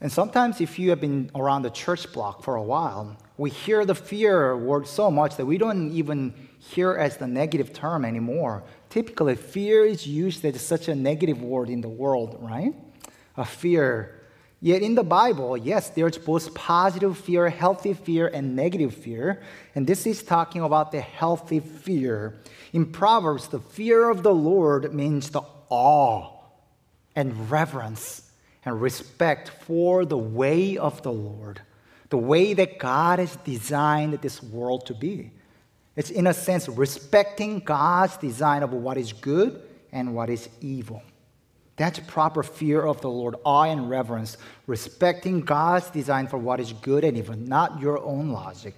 And 0.00 0.12
sometimes, 0.12 0.60
if 0.60 0.78
you 0.78 0.90
have 0.90 1.00
been 1.00 1.30
around 1.34 1.62
the 1.62 1.70
church 1.70 2.12
block 2.12 2.42
for 2.42 2.56
a 2.56 2.62
while, 2.62 3.16
we 3.36 3.50
hear 3.50 3.84
the 3.84 3.94
fear 3.94 4.56
word 4.56 4.86
so 4.86 5.10
much 5.10 5.36
that 5.36 5.46
we 5.46 5.56
don't 5.56 5.90
even 5.92 6.34
hear 6.58 6.92
as 6.94 7.16
the 7.16 7.26
negative 7.26 7.72
term 7.72 8.04
anymore. 8.04 8.62
Typically, 8.90 9.34
fear 9.34 9.84
is 9.84 10.06
used 10.06 10.44
as 10.44 10.60
such 10.60 10.88
a 10.88 10.94
negative 10.94 11.40
word 11.40 11.68
in 11.68 11.80
the 11.80 11.88
world, 11.88 12.36
right? 12.40 12.74
A 13.36 13.44
fear 13.44 14.13
Yet 14.64 14.80
in 14.80 14.94
the 14.94 15.04
Bible, 15.04 15.58
yes, 15.58 15.90
there's 15.90 16.16
both 16.16 16.54
positive 16.54 17.18
fear, 17.18 17.50
healthy 17.50 17.92
fear, 17.92 18.28
and 18.28 18.56
negative 18.56 18.94
fear. 18.94 19.42
And 19.74 19.86
this 19.86 20.06
is 20.06 20.22
talking 20.22 20.62
about 20.62 20.90
the 20.90 21.02
healthy 21.02 21.60
fear. 21.60 22.36
In 22.72 22.86
Proverbs, 22.86 23.48
the 23.48 23.58
fear 23.58 24.08
of 24.08 24.22
the 24.22 24.32
Lord 24.32 24.94
means 24.94 25.28
the 25.28 25.42
awe 25.68 26.30
and 27.14 27.50
reverence 27.50 28.30
and 28.64 28.80
respect 28.80 29.50
for 29.50 30.06
the 30.06 30.16
way 30.16 30.78
of 30.78 31.02
the 31.02 31.12
Lord, 31.12 31.60
the 32.08 32.16
way 32.16 32.54
that 32.54 32.78
God 32.78 33.18
has 33.18 33.36
designed 33.36 34.14
this 34.22 34.42
world 34.42 34.86
to 34.86 34.94
be. 34.94 35.30
It's, 35.94 36.08
in 36.08 36.26
a 36.26 36.32
sense, 36.32 36.70
respecting 36.70 37.58
God's 37.58 38.16
design 38.16 38.62
of 38.62 38.72
what 38.72 38.96
is 38.96 39.12
good 39.12 39.60
and 39.92 40.14
what 40.14 40.30
is 40.30 40.48
evil. 40.62 41.02
That's 41.76 41.98
proper 41.98 42.42
fear 42.42 42.82
of 42.82 43.00
the 43.00 43.10
Lord, 43.10 43.34
awe 43.44 43.64
and 43.64 43.90
reverence, 43.90 44.36
respecting 44.66 45.40
God's 45.40 45.90
design 45.90 46.28
for 46.28 46.38
what 46.38 46.60
is 46.60 46.72
good 46.72 47.02
and 47.02 47.16
evil, 47.16 47.36
not 47.36 47.80
your 47.80 47.98
own 47.98 48.30
logic. 48.30 48.74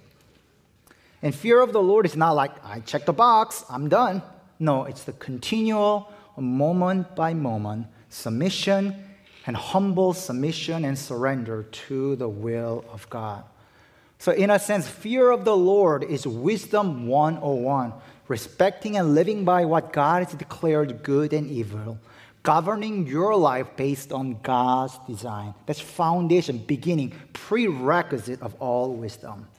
And 1.21 1.33
fear 1.33 1.61
of 1.61 1.73
the 1.73 1.81
Lord 1.81 2.05
is 2.05 2.15
not 2.15 2.31
like, 2.31 2.51
I 2.65 2.79
check 2.79 3.05
the 3.05 3.13
box, 3.13 3.63
I'm 3.69 3.89
done. 3.89 4.21
No, 4.59 4.85
it's 4.85 5.03
the 5.03 5.13
continual, 5.13 6.11
moment 6.37 7.15
by 7.15 7.33
moment 7.33 7.87
submission 8.09 8.95
and 9.45 9.55
humble 9.55 10.13
submission 10.13 10.85
and 10.85 10.97
surrender 10.97 11.63
to 11.63 12.15
the 12.15 12.29
will 12.29 12.85
of 12.91 13.09
God. 13.09 13.43
So, 14.19 14.31
in 14.31 14.49
a 14.49 14.59
sense, 14.59 14.87
fear 14.87 15.29
of 15.29 15.45
the 15.45 15.55
Lord 15.55 16.03
is 16.03 16.25
wisdom 16.25 17.07
101, 17.07 17.93
respecting 18.27 18.97
and 18.97 19.13
living 19.13 19.45
by 19.45 19.65
what 19.65 19.93
God 19.93 20.23
has 20.23 20.33
declared 20.33 21.03
good 21.03 21.33
and 21.33 21.47
evil 21.49 21.99
governing 22.47 23.05
your 23.05 23.35
life 23.35 23.67
based 23.75 24.13
on 24.13 24.39
God's 24.41 24.97
design. 24.99 25.53
That's 25.65 25.81
foundation, 25.81 26.59
beginning, 26.59 27.11
prerequisite 27.33 28.41
of 28.41 28.55
all 28.61 28.93
wisdom. 28.93 29.49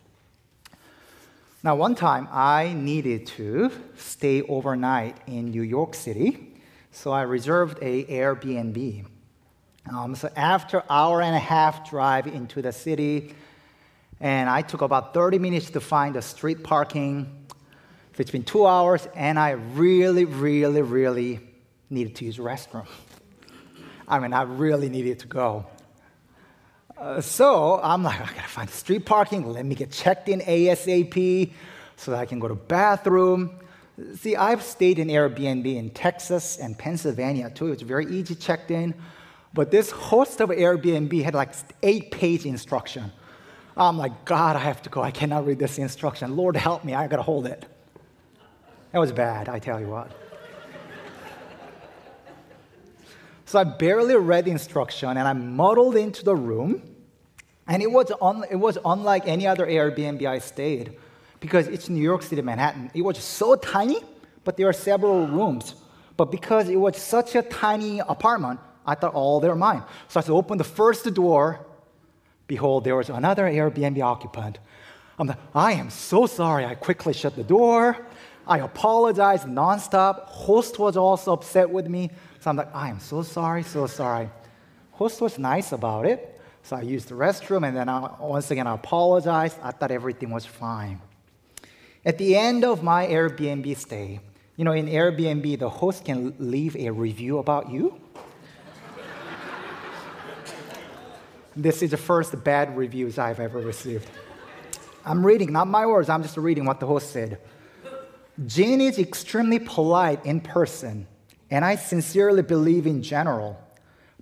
Now, 1.62 1.76
one 1.76 1.94
time 1.94 2.26
I 2.32 2.72
needed 2.72 3.26
to 3.36 3.70
stay 3.98 4.40
overnight 4.40 5.18
in 5.26 5.50
New 5.50 5.60
York 5.60 5.94
City, 5.94 6.54
so 6.90 7.10
I 7.10 7.22
reserved 7.24 7.76
a 7.82 8.04
Airbnb. 8.04 9.04
Um, 9.92 10.14
so 10.14 10.30
after 10.34 10.82
hour 10.88 11.20
and 11.20 11.36
a 11.36 11.38
half 11.38 11.90
drive 11.90 12.26
into 12.26 12.62
the 12.62 12.72
city, 12.72 13.34
and 14.18 14.48
I 14.48 14.62
took 14.62 14.80
about 14.80 15.12
30 15.12 15.38
minutes 15.38 15.68
to 15.72 15.80
find 15.80 16.16
a 16.16 16.22
street 16.22 16.64
parking. 16.64 17.46
It's 18.16 18.30
been 18.30 18.44
two 18.44 18.66
hours, 18.66 19.06
and 19.14 19.38
I 19.38 19.50
really, 19.50 20.24
really, 20.24 20.80
really 20.80 21.47
needed 21.90 22.14
to 22.16 22.24
use 22.24 22.38
restroom. 22.38 22.86
I 24.06 24.18
mean, 24.18 24.32
I 24.32 24.42
really 24.42 24.88
needed 24.88 25.18
to 25.20 25.26
go. 25.26 25.66
Uh, 26.96 27.20
so 27.20 27.80
I'm 27.82 28.02
like, 28.02 28.20
I 28.20 28.34
gotta 28.34 28.48
find 28.48 28.68
street 28.68 29.06
parking. 29.06 29.46
Let 29.46 29.64
me 29.64 29.74
get 29.74 29.92
checked 29.92 30.28
in 30.28 30.40
ASAP 30.40 31.52
so 31.96 32.10
that 32.10 32.20
I 32.20 32.26
can 32.26 32.40
go 32.40 32.48
to 32.48 32.54
bathroom. 32.54 33.50
See, 34.16 34.36
I've 34.36 34.62
stayed 34.62 34.98
in 34.98 35.08
Airbnb 35.08 35.66
in 35.76 35.90
Texas 35.90 36.56
and 36.56 36.78
Pennsylvania 36.78 37.50
too. 37.50 37.72
It's 37.72 37.82
very 37.82 38.06
easy 38.06 38.34
checked 38.34 38.70
in. 38.70 38.94
But 39.54 39.70
this 39.70 39.90
host 39.90 40.40
of 40.40 40.50
Airbnb 40.50 41.22
had 41.22 41.34
like 41.34 41.54
eight 41.82 42.10
page 42.10 42.46
instruction. 42.46 43.12
I'm 43.76 43.96
like, 43.96 44.24
God, 44.24 44.56
I 44.56 44.60
have 44.60 44.82
to 44.82 44.90
go. 44.90 45.02
I 45.02 45.10
cannot 45.10 45.46
read 45.46 45.58
this 45.58 45.78
instruction. 45.78 46.36
Lord, 46.36 46.56
help 46.56 46.84
me. 46.84 46.94
I 46.94 47.06
gotta 47.06 47.22
hold 47.22 47.46
it. 47.46 47.64
That 48.92 48.98
was 48.98 49.12
bad, 49.12 49.48
I 49.48 49.58
tell 49.58 49.80
you 49.80 49.88
what. 49.88 50.10
So 53.48 53.58
I 53.58 53.64
barely 53.64 54.14
read 54.14 54.44
the 54.44 54.50
instruction 54.50 55.08
and 55.08 55.20
I 55.20 55.32
muddled 55.32 55.96
into 55.96 56.22
the 56.22 56.36
room. 56.36 56.82
And 57.66 57.82
it 57.82 57.90
was, 57.90 58.12
un- 58.20 58.44
it 58.50 58.56
was 58.56 58.76
unlike 58.84 59.26
any 59.26 59.46
other 59.46 59.66
Airbnb 59.66 60.22
I 60.22 60.38
stayed 60.38 60.98
because 61.40 61.66
it's 61.66 61.88
New 61.88 62.02
York 62.02 62.22
City, 62.22 62.42
Manhattan. 62.42 62.90
It 62.92 63.00
was 63.00 63.16
so 63.16 63.56
tiny, 63.56 64.00
but 64.44 64.58
there 64.58 64.68
are 64.68 64.74
several 64.74 65.26
rooms. 65.26 65.76
But 66.18 66.30
because 66.30 66.68
it 66.68 66.76
was 66.76 66.98
such 66.98 67.36
a 67.36 67.40
tiny 67.40 68.00
apartment, 68.00 68.60
I 68.84 68.94
thought, 68.96 69.12
oh, 69.14 69.40
they're 69.40 69.54
mine. 69.54 69.82
So 70.08 70.20
I 70.20 70.24
opened 70.28 70.60
the 70.60 70.64
first 70.64 71.10
door. 71.14 71.64
Behold, 72.48 72.84
there 72.84 72.96
was 72.96 73.08
another 73.08 73.44
Airbnb 73.44 74.02
occupant. 74.02 74.58
I'm 75.18 75.26
like, 75.26 75.38
I 75.54 75.72
am 75.72 75.88
so 75.88 76.26
sorry. 76.26 76.66
I 76.66 76.74
quickly 76.74 77.14
shut 77.14 77.34
the 77.34 77.44
door. 77.44 77.96
I 78.48 78.60
apologized 78.60 79.46
nonstop. 79.46 80.24
Host 80.24 80.78
was 80.78 80.96
also 80.96 81.34
upset 81.34 81.68
with 81.68 81.86
me. 81.86 82.10
So 82.40 82.50
I'm 82.50 82.56
like, 82.56 82.74
I 82.74 82.88
am 82.88 82.98
so 82.98 83.22
sorry, 83.22 83.62
so 83.62 83.86
sorry. 83.86 84.30
Host 84.92 85.20
was 85.20 85.38
nice 85.38 85.72
about 85.72 86.06
it. 86.06 86.40
So 86.62 86.76
I 86.76 86.80
used 86.80 87.08
the 87.08 87.14
restroom 87.14 87.66
and 87.66 87.76
then 87.76 87.88
I, 87.88 88.10
once 88.20 88.50
again 88.50 88.66
I 88.66 88.74
apologized. 88.74 89.58
I 89.62 89.70
thought 89.70 89.90
everything 89.90 90.30
was 90.30 90.46
fine. 90.46 91.00
At 92.06 92.16
the 92.16 92.36
end 92.36 92.64
of 92.64 92.82
my 92.82 93.06
Airbnb 93.06 93.76
stay, 93.76 94.20
you 94.56 94.64
know, 94.64 94.72
in 94.72 94.86
Airbnb, 94.86 95.58
the 95.58 95.68
host 95.68 96.04
can 96.04 96.34
leave 96.38 96.74
a 96.76 96.90
review 96.90 97.38
about 97.38 97.70
you. 97.70 98.00
this 101.56 101.82
is 101.82 101.90
the 101.90 101.96
first 101.96 102.42
bad 102.42 102.76
reviews 102.76 103.18
I've 103.18 103.40
ever 103.40 103.58
received. 103.58 104.08
I'm 105.04 105.24
reading, 105.24 105.52
not 105.52 105.68
my 105.68 105.86
words, 105.86 106.08
I'm 106.08 106.22
just 106.22 106.36
reading 106.36 106.64
what 106.64 106.80
the 106.80 106.86
host 106.86 107.12
said. 107.12 107.38
Jin 108.46 108.80
is 108.80 108.98
extremely 108.98 109.58
polite 109.58 110.24
in 110.24 110.40
person 110.40 111.06
and 111.50 111.64
I 111.64 111.76
sincerely 111.76 112.42
believe 112.42 112.86
in 112.86 113.02
general. 113.02 113.58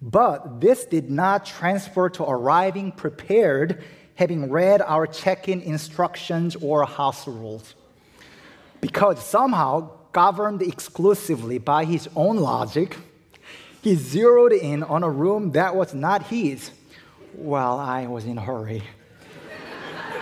But 0.00 0.60
this 0.60 0.84
did 0.84 1.10
not 1.10 1.46
transfer 1.46 2.08
to 2.10 2.24
arriving 2.24 2.92
prepared, 2.92 3.82
having 4.14 4.50
read 4.50 4.82
our 4.82 5.06
check 5.06 5.48
in 5.48 5.60
instructions 5.62 6.54
or 6.56 6.84
house 6.84 7.26
rules. 7.26 7.74
Because 8.80 9.24
somehow, 9.24 9.90
governed 10.12 10.62
exclusively 10.62 11.58
by 11.58 11.84
his 11.84 12.08
own 12.14 12.36
logic, 12.36 12.96
he 13.82 13.94
zeroed 13.94 14.52
in 14.52 14.82
on 14.82 15.02
a 15.02 15.10
room 15.10 15.52
that 15.52 15.74
was 15.74 15.94
not 15.94 16.24
his 16.24 16.70
while 17.32 17.78
I 17.78 18.06
was 18.06 18.24
in 18.24 18.38
a 18.38 18.40
hurry. 18.40 18.82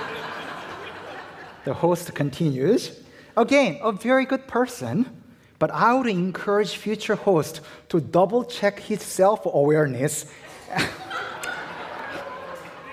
the 1.64 1.74
host 1.74 2.14
continues 2.14 3.03
Again, 3.37 3.79
a 3.83 3.91
very 3.93 4.25
good 4.25 4.47
person, 4.47 5.23
but 5.59 5.71
I 5.71 5.95
would 5.95 6.07
encourage 6.07 6.76
future 6.76 7.17
hosts 7.17 7.61
to 7.88 8.00
double 8.00 8.45
check 8.45 8.79
his 8.79 9.03
self 9.03 9.45
awareness 9.47 10.26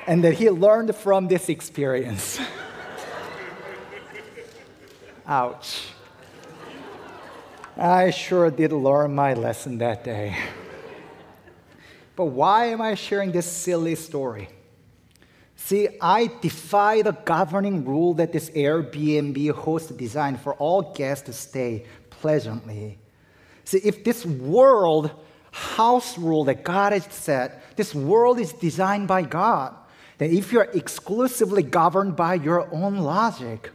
and 0.08 0.24
that 0.24 0.34
he 0.36 0.50
learned 0.50 0.96
from 0.96 1.28
this 1.28 1.50
experience. 1.50 2.40
Ouch. 5.28 5.88
I 7.78 8.10
sure 8.10 8.50
did 8.52 8.72
learn 8.72 9.16
my 9.16 9.34
lesson 9.34 9.78
that 9.78 10.04
day. 10.04 10.36
But 12.16 12.26
why 12.26 12.66
am 12.68 12.82
I 12.82 12.96
sharing 12.96 13.32
this 13.32 13.50
silly 13.50 13.96
story? 13.96 14.50
See, 15.64 15.88
I 16.02 16.30
defy 16.42 17.04
the 17.04 17.12
governing 17.12 17.86
rule 17.86 18.16
that 18.16 18.34
this 18.34 18.50
Airbnb 18.50 19.52
host 19.52 19.96
designed 19.96 20.42
for 20.42 20.56
all 20.56 20.82
guests 20.94 21.28
to 21.28 21.34
stay 21.34 21.86
pleasantly. 22.10 22.98
See, 23.64 23.78
if 23.78 24.04
this 24.04 24.26
world 24.26 25.12
house 25.52 26.18
rule 26.18 26.46
that 26.46 26.64
God 26.64 26.94
has 26.94 27.06
set, 27.14 27.78
this 27.78 27.94
world 27.94 28.40
is 28.40 28.54
designed 28.54 29.08
by 29.08 29.22
God, 29.22 29.76
then 30.18 30.32
if 30.32 30.52
you're 30.52 30.68
exclusively 30.74 31.64
governed 31.64 32.16
by 32.16 32.34
your 32.34 32.68
own 32.74 32.98
logic, 32.98 33.70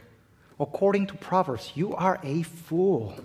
according 0.59 1.07
to 1.07 1.13
Proverbs, 1.15 1.71
you 1.73 1.95
are 1.95 2.19
a 2.21 2.43
fool. 2.43 3.17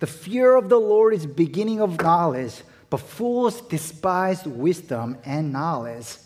The 0.00 0.06
fear 0.06 0.56
of 0.56 0.68
the 0.68 0.80
Lord 0.80 1.14
is 1.14 1.24
beginning 1.24 1.80
of 1.80 2.00
knowledge, 2.00 2.62
but 2.90 2.98
fools 2.98 3.60
despise 3.62 4.44
wisdom 4.44 5.18
and 5.24 5.52
knowledge. 5.52 6.16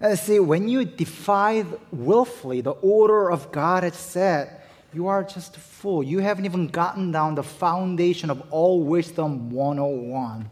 And 0.00 0.18
see, 0.18 0.40
when 0.40 0.68
you 0.68 0.84
defy 0.84 1.64
willfully 1.92 2.60
the 2.60 2.72
order 2.72 3.30
of 3.30 3.52
God 3.52 3.82
has 3.84 3.94
set, 3.94 4.68
you 4.92 5.08
are 5.08 5.24
just 5.24 5.56
a 5.56 5.60
fool. 5.60 6.02
You 6.02 6.20
haven't 6.20 6.44
even 6.44 6.68
gotten 6.68 7.10
down 7.10 7.34
the 7.34 7.42
foundation 7.42 8.30
of 8.30 8.42
all 8.50 8.82
wisdom 8.82 9.50
101. 9.50 10.48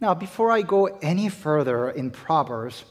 Now, 0.00 0.14
before 0.14 0.50
I 0.50 0.62
go 0.62 0.86
any 0.86 1.28
further 1.28 1.90
in 1.90 2.10
Proverbs, 2.10 2.84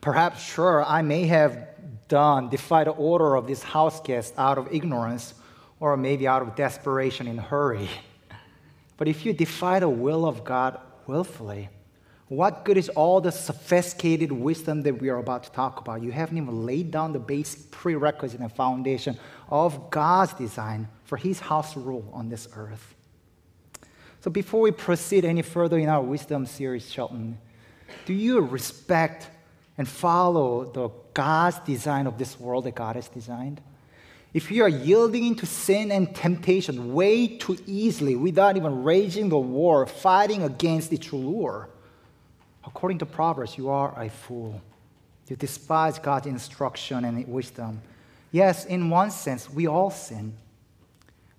perhaps, 0.00 0.42
sure, 0.42 0.84
I 0.84 1.02
may 1.02 1.26
have 1.26 1.66
done, 2.08 2.50
defy 2.50 2.84
the 2.84 2.90
order 2.90 3.34
of 3.34 3.46
this 3.46 3.62
house 3.62 4.00
guest 4.00 4.34
out 4.36 4.58
of 4.58 4.68
ignorance 4.72 5.34
or 5.80 5.96
maybe 5.96 6.28
out 6.28 6.42
of 6.42 6.54
desperation 6.54 7.26
in 7.26 7.38
hurry. 7.38 7.88
But 8.98 9.08
if 9.08 9.26
you 9.26 9.32
defy 9.32 9.80
the 9.80 9.88
will 9.88 10.24
of 10.24 10.44
God 10.44 10.78
willfully, 11.08 11.70
what 12.36 12.64
good 12.64 12.78
is 12.78 12.88
all 12.90 13.20
the 13.20 13.30
sophisticated 13.30 14.32
wisdom 14.32 14.80
that 14.82 14.98
we 15.02 15.10
are 15.10 15.18
about 15.18 15.44
to 15.44 15.52
talk 15.52 15.78
about? 15.78 16.02
You 16.02 16.12
haven't 16.12 16.38
even 16.38 16.64
laid 16.64 16.90
down 16.90 17.12
the 17.12 17.18
basic 17.18 17.70
prerequisite 17.70 18.40
and 18.40 18.50
foundation 18.50 19.18
of 19.50 19.90
God's 19.90 20.32
design 20.32 20.88
for 21.04 21.18
His 21.18 21.40
house 21.40 21.76
rule 21.76 22.08
on 22.10 22.30
this 22.30 22.48
earth. 22.56 22.94
So, 24.22 24.30
before 24.30 24.62
we 24.62 24.70
proceed 24.70 25.26
any 25.26 25.42
further 25.42 25.78
in 25.78 25.90
our 25.90 26.00
wisdom 26.00 26.46
series, 26.46 26.90
Chelten, 26.90 27.34
do 28.06 28.14
you 28.14 28.40
respect 28.40 29.28
and 29.76 29.86
follow 29.86 30.64
the 30.64 30.88
God's 31.12 31.58
design 31.58 32.06
of 32.06 32.16
this 32.16 32.40
world 32.40 32.64
that 32.64 32.74
God 32.74 32.96
has 32.96 33.08
designed? 33.08 33.60
If 34.32 34.50
you 34.50 34.62
are 34.62 34.70
yielding 34.70 35.26
into 35.26 35.44
sin 35.44 35.92
and 35.92 36.14
temptation 36.14 36.94
way 36.94 37.26
too 37.26 37.58
easily 37.66 38.16
without 38.16 38.56
even 38.56 38.84
raging 38.84 39.28
the 39.28 39.38
war, 39.38 39.84
fighting 39.84 40.42
against 40.42 40.94
its 40.94 41.12
lure, 41.12 41.68
according 42.64 42.98
to 42.98 43.06
Proverbs, 43.06 43.56
you 43.56 43.68
are 43.68 43.98
a 44.00 44.08
fool. 44.08 44.60
You 45.28 45.36
despise 45.36 45.98
God's 45.98 46.26
instruction 46.26 47.04
and 47.04 47.26
wisdom. 47.26 47.80
Yes, 48.30 48.66
in 48.66 48.90
one 48.90 49.10
sense, 49.10 49.48
we 49.48 49.66
all 49.66 49.90
sin. 49.90 50.34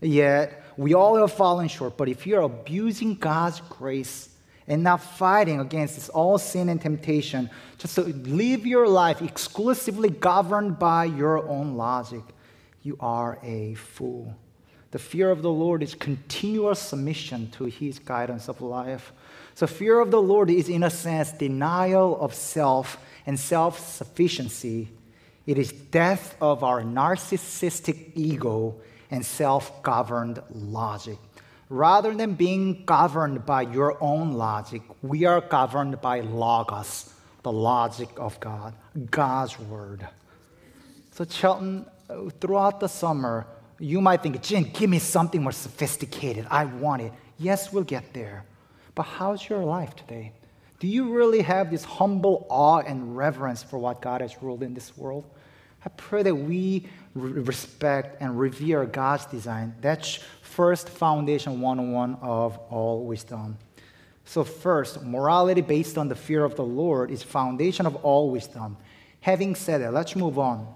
Yet, 0.01 0.63
we 0.77 0.93
all 0.93 1.15
have 1.17 1.31
fallen 1.31 1.67
short. 1.67 1.97
But 1.97 2.09
if 2.09 2.25
you're 2.25 2.41
abusing 2.41 3.15
God's 3.15 3.61
grace 3.61 4.29
and 4.67 4.83
not 4.83 5.01
fighting 5.01 5.59
against 5.59 5.95
this 5.95 6.09
all 6.09 6.37
sin 6.37 6.69
and 6.69 6.81
temptation, 6.81 7.49
just 7.77 7.95
to 7.95 8.01
live 8.01 8.65
your 8.65 8.87
life 8.87 9.21
exclusively 9.21 10.09
governed 10.09 10.79
by 10.79 11.05
your 11.05 11.47
own 11.47 11.75
logic, 11.75 12.23
you 12.81 12.97
are 12.99 13.37
a 13.43 13.75
fool. 13.75 14.35
The 14.93 14.99
fear 14.99 15.31
of 15.31 15.41
the 15.41 15.49
Lord 15.49 15.81
is 15.81 15.95
continual 15.95 16.75
submission 16.75 17.49
to 17.53 17.63
his 17.63 17.97
guidance 17.97 18.47
of 18.47 18.61
life. 18.61 19.11
So, 19.55 19.65
fear 19.65 19.99
of 19.99 20.11
the 20.11 20.21
Lord 20.21 20.51
is, 20.51 20.69
in 20.69 20.83
a 20.83 20.91
sense, 20.91 21.31
denial 21.31 22.15
of 22.21 22.35
self 22.35 22.99
and 23.25 23.39
self 23.39 23.79
sufficiency. 23.79 24.91
It 25.47 25.57
is 25.57 25.71
death 25.71 26.35
of 26.39 26.63
our 26.63 26.83
narcissistic 26.83 28.11
ego 28.13 28.75
and 29.09 29.25
self 29.25 29.81
governed 29.81 30.43
logic. 30.51 31.17
Rather 31.69 32.13
than 32.13 32.35
being 32.35 32.85
governed 32.85 33.47
by 33.47 33.63
your 33.63 33.97
own 33.99 34.33
logic, 34.33 34.83
we 35.01 35.25
are 35.25 35.41
governed 35.41 36.01
by 36.01 36.19
Logos, 36.19 37.11
the 37.41 37.51
logic 37.51 38.09
of 38.17 38.39
God, 38.39 38.75
God's 39.09 39.57
word. 39.57 40.07
So, 41.13 41.25
Chelten, 41.25 41.87
throughout 42.39 42.79
the 42.79 42.87
summer, 42.87 43.47
you 43.79 44.01
might 44.01 44.23
think, 44.23 44.41
Jin, 44.41 44.69
give 44.73 44.89
me 44.89 44.99
something 44.99 45.41
more 45.41 45.51
sophisticated. 45.51 46.47
I 46.49 46.65
want 46.65 47.01
it. 47.01 47.13
Yes, 47.37 47.71
we'll 47.71 47.83
get 47.83 48.13
there. 48.13 48.45
But 48.95 49.03
how's 49.03 49.47
your 49.47 49.63
life 49.63 49.95
today? 49.95 50.33
Do 50.79 50.87
you 50.87 51.13
really 51.13 51.41
have 51.41 51.71
this 51.71 51.83
humble 51.83 52.45
awe 52.49 52.79
and 52.79 53.15
reverence 53.15 53.63
for 53.63 53.79
what 53.79 54.01
God 54.01 54.21
has 54.21 54.41
ruled 54.41 54.63
in 54.63 54.73
this 54.73 54.97
world? 54.97 55.25
I 55.85 55.89
pray 55.89 56.23
that 56.23 56.35
we 56.35 56.87
respect 57.13 58.21
and 58.21 58.39
revere 58.39 58.85
God's 58.85 59.25
design. 59.25 59.75
That's 59.81 60.19
first 60.41 60.89
foundation 60.89 61.61
101 61.61 62.17
of 62.21 62.57
all 62.69 63.05
wisdom. 63.05 63.57
So, 64.25 64.43
first, 64.43 65.03
morality 65.03 65.61
based 65.61 65.97
on 65.97 66.07
the 66.07 66.15
fear 66.15 66.45
of 66.45 66.55
the 66.55 66.63
Lord 66.63 67.11
is 67.11 67.21
foundation 67.23 67.85
of 67.85 67.95
all 67.97 68.29
wisdom. 68.29 68.77
Having 69.19 69.55
said 69.55 69.81
that, 69.81 69.93
let's 69.93 70.15
move 70.15 70.39
on. 70.39 70.73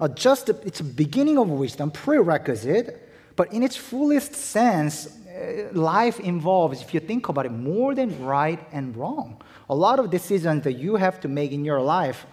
Uh, 0.00 0.08
just 0.08 0.48
it's 0.48 0.80
a 0.80 0.84
beginning 0.84 1.38
of 1.38 1.48
wisdom, 1.48 1.90
prerequisite, 1.90 3.08
but 3.36 3.52
in 3.52 3.62
its 3.62 3.76
fullest 3.76 4.34
sense, 4.34 5.06
uh, 5.06 5.68
life 5.72 6.20
involves, 6.20 6.80
if 6.80 6.94
you 6.94 7.00
think 7.00 7.28
about 7.28 7.46
it, 7.46 7.52
more 7.52 7.94
than 7.94 8.24
right 8.24 8.60
and 8.72 8.96
wrong. 8.96 9.40
A 9.68 9.74
lot 9.74 9.98
of 9.98 10.10
decisions 10.10 10.64
that 10.64 10.74
you 10.74 10.96
have 10.96 11.20
to 11.20 11.28
make 11.28 11.52
in 11.52 11.64
your 11.64 11.80
life 11.80 12.26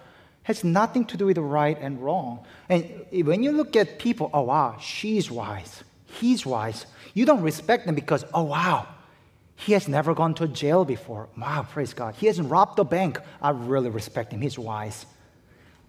has 0.43 0.63
nothing 0.63 1.05
to 1.05 1.17
do 1.17 1.25
with 1.25 1.37
right 1.37 1.77
and 1.79 2.01
wrong. 2.01 2.45
And 2.69 3.05
when 3.23 3.43
you 3.43 3.51
look 3.51 3.75
at 3.75 3.97
people, 3.97 4.29
oh 4.33 4.41
wow, 4.43 4.77
she's 4.79 5.31
wise, 5.31 5.83
he's 6.05 6.45
wise, 6.45 6.85
you 7.13 7.25
don't 7.25 7.41
respect 7.41 7.85
them 7.85 7.95
because, 7.95 8.25
oh 8.33 8.43
wow, 8.43 8.87
he 9.55 9.73
has 9.73 9.87
never 9.87 10.13
gone 10.13 10.33
to 10.35 10.47
jail 10.47 10.83
before. 10.83 11.29
Wow, 11.37 11.65
praise 11.69 11.93
God. 11.93 12.15
He 12.15 12.27
hasn't 12.27 12.49
robbed 12.49 12.77
a 12.79 12.83
bank. 12.83 13.19
I 13.41 13.51
really 13.51 13.89
respect 13.89 14.33
him. 14.33 14.41
He's 14.41 14.59
wise. 14.59 15.05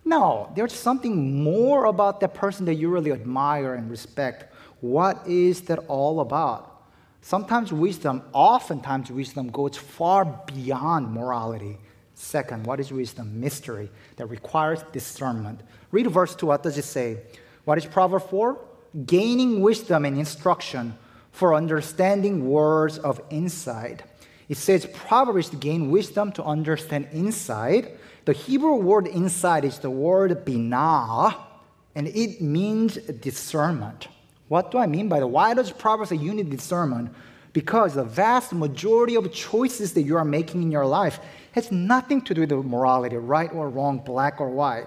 No, 0.04 0.52
there's 0.54 0.74
something 0.74 1.42
more 1.42 1.86
about 1.86 2.20
that 2.20 2.34
person 2.34 2.66
that 2.66 2.74
you 2.74 2.90
really 2.90 3.12
admire 3.12 3.74
and 3.74 3.90
respect. 3.90 4.52
What 4.80 5.26
is 5.26 5.62
that 5.62 5.78
all 5.88 6.20
about? 6.20 6.82
Sometimes 7.22 7.72
wisdom, 7.72 8.22
oftentimes 8.34 9.10
wisdom 9.10 9.48
goes 9.48 9.78
far 9.78 10.26
beyond 10.26 11.10
morality. 11.10 11.78
Second, 12.14 12.66
what 12.66 12.80
is 12.80 12.92
wisdom? 12.92 13.40
Mystery 13.40 13.90
that 14.16 14.26
requires 14.26 14.82
discernment. 14.92 15.60
Read 15.90 16.06
verse 16.08 16.34
2. 16.34 16.46
What 16.46 16.62
does 16.62 16.76
it 16.76 16.84
say? 16.84 17.18
What 17.64 17.78
is 17.78 17.86
Proverb 17.86 18.28
4? 18.28 18.58
Gaining 19.06 19.62
wisdom 19.62 20.04
and 20.04 20.18
instruction 20.18 20.98
for 21.32 21.54
understanding 21.54 22.46
words 22.46 22.98
of 22.98 23.22
insight. 23.30 24.02
It 24.48 24.58
says 24.58 24.86
Proverb 24.92 25.42
to 25.44 25.56
gain 25.56 25.90
wisdom 25.90 26.30
to 26.32 26.44
understand 26.44 27.08
insight 27.12 27.96
the 28.24 28.32
Hebrew 28.32 28.76
word 28.76 29.06
inside 29.06 29.64
is 29.64 29.78
the 29.78 29.90
word 29.90 30.44
binah, 30.44 31.37
and 31.94 32.08
it 32.08 32.40
means 32.40 32.96
discernment. 32.96 34.08
What 34.48 34.70
do 34.70 34.78
I 34.78 34.87
mean 34.87 35.08
by 35.08 35.20
that? 35.20 35.26
Why 35.26 35.54
does 35.54 35.70
Proverbs 35.70 36.10
say 36.10 36.16
you 36.16 36.34
need 36.34 36.50
discernment? 36.50 37.14
Because 37.52 37.94
the 37.94 38.04
vast 38.04 38.52
majority 38.52 39.14
of 39.14 39.30
choices 39.32 39.92
that 39.94 40.02
you 40.02 40.16
are 40.16 40.24
making 40.24 40.62
in 40.62 40.72
your 40.72 40.87
life 40.87 41.20
has 41.52 41.70
nothing 41.70 42.20
to 42.22 42.34
do 42.34 42.40
with 42.40 42.50
morality, 42.66 43.16
right 43.16 43.52
or 43.52 43.68
wrong, 43.68 43.98
black 43.98 44.40
or 44.40 44.50
white. 44.50 44.87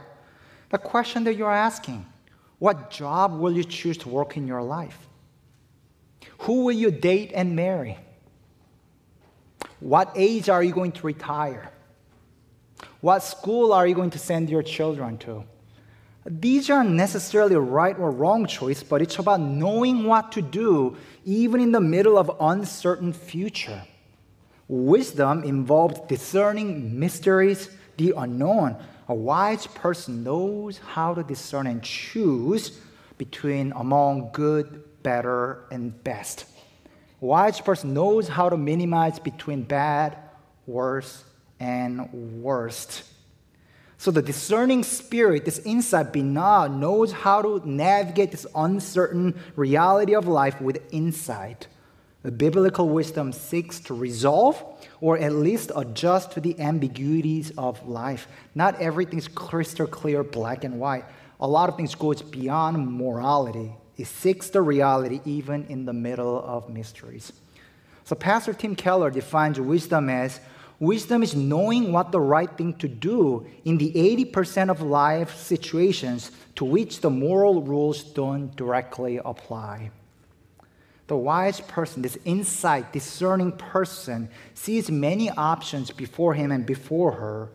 The 0.70 0.78
question 0.78 1.24
that 1.24 1.36
you're 1.36 1.52
asking 1.52 2.06
what 2.60 2.90
job 2.90 3.40
will 3.40 3.56
you 3.56 3.64
choose 3.64 3.98
to 4.00 4.10
work 4.10 4.36
in 4.36 4.48
your 4.48 4.64
life? 4.64 5.08
Who 6.40 6.66
will 6.66 6.74
you 6.74 6.92
date 6.92 7.32
and 7.34 7.56
marry? 7.56 7.98
What 9.80 10.12
age 10.16 10.50
are 10.50 10.64
you 10.64 10.74
going 10.74 10.92
to 10.94 11.06
retire? 11.06 11.72
What 13.02 13.20
school 13.24 13.74
are 13.74 13.86
you 13.86 13.96
going 13.96 14.10
to 14.12 14.20
send 14.20 14.50
your 14.50 14.64
children 14.64 15.18
to? 15.20 15.44
These 16.26 16.70
aren't 16.70 16.90
necessarily 16.90 17.56
right 17.56 17.98
or 17.98 18.12
wrong 18.12 18.46
choice, 18.48 18.84
but 18.84 19.02
it's 19.02 19.18
about 19.18 19.40
knowing 19.40 20.04
what 20.04 20.32
to 20.34 20.42
do 20.42 20.98
even 21.24 21.62
in 21.62 21.72
the 21.72 21.80
middle 21.80 22.18
of 22.18 22.36
uncertain 22.40 23.14
future. 23.14 23.84
Wisdom 24.68 25.44
involves 25.44 26.02
discerning 26.10 27.00
mysteries, 27.00 27.70
the 27.96 28.14
unknown. 28.18 28.76
A 29.08 29.14
wise 29.14 29.68
person 29.68 30.24
knows 30.24 30.80
how 30.80 31.14
to 31.14 31.24
discern 31.24 31.68
and 31.68 31.82
choose 31.82 32.78
between 33.18 33.72
among 33.78 34.32
good, 34.34 34.84
better, 35.04 35.64
and 35.72 36.04
best. 36.04 36.46
A 37.22 37.26
wise 37.26 37.62
person 37.62 37.94
knows 37.94 38.28
how 38.28 38.50
to 38.50 38.58
minimize 38.58 39.18
between 39.18 39.64
bad, 39.64 40.18
worse, 40.66 41.24
and 41.60 42.12
worst. 42.42 43.04
So 43.98 44.12
the 44.12 44.22
discerning 44.22 44.84
spirit, 44.84 45.46
this 45.46 45.60
insight, 45.60 46.14
binah, 46.14 46.74
knows 46.74 47.12
how 47.12 47.42
to 47.42 47.62
navigate 47.66 48.32
this 48.32 48.46
uncertain 48.56 49.40
reality 49.56 50.14
of 50.14 50.28
life 50.28 50.62
with 50.62 50.82
insight. 50.92 51.68
The 52.24 52.32
biblical 52.32 52.90
wisdom 52.90 53.32
seeks 53.34 53.80
to 53.82 53.94
resolve 53.94 54.64
or 55.02 55.18
at 55.18 55.34
least 55.34 55.72
adjust 55.76 56.32
to 56.34 56.42
the 56.42 56.60
ambiguities 56.60 57.52
of 57.58 57.88
life. 57.88 58.28
Not 58.54 58.80
everything 58.82 59.18
is 59.18 59.28
crystal 59.28 59.88
clear, 59.88 60.24
black 60.24 60.64
and 60.64 60.80
white. 60.80 61.06
A 61.40 61.48
lot 61.48 61.70
of 61.70 61.78
things 61.78 61.96
goes 61.96 62.22
beyond 62.22 62.92
morality. 62.92 63.72
It 63.98 64.08
seeks 64.08 64.50
the 64.50 64.62
reality 64.62 65.22
even 65.26 65.66
in 65.70 65.86
the 65.86 65.94
middle 65.94 66.44
of 66.44 66.70
mysteries. 66.70 67.32
So 68.04 68.16
Pastor 68.16 68.54
Tim 68.54 68.76
Keller 68.76 69.10
defines 69.10 69.60
wisdom 69.60 70.10
as 70.10 70.40
Wisdom 70.80 71.24
is 71.24 71.36
knowing 71.36 71.92
what 71.92 72.12
the 72.12 72.20
right 72.20 72.56
thing 72.56 72.74
to 72.76 72.88
do 72.88 73.48
in 73.66 73.80
the 73.80 73.92
80% 73.92 74.70
of 74.70 74.82
life 74.82 75.36
situations 75.36 76.32
to 76.56 76.66
which 76.66 77.02
the 77.02 77.10
moral 77.10 77.64
rules 77.64 78.04
don't 78.04 78.56
directly 78.56 79.20
apply. 79.24 79.90
The 81.08 81.18
wise 81.18 81.62
person, 81.62 82.02
this 82.04 82.18
insight, 82.26 82.94
discerning 82.94 83.54
person, 83.54 84.30
sees 84.54 84.92
many 84.92 85.32
options 85.32 85.90
before 85.90 86.36
him 86.36 86.52
and 86.52 86.66
before 86.66 87.14
her. 87.14 87.50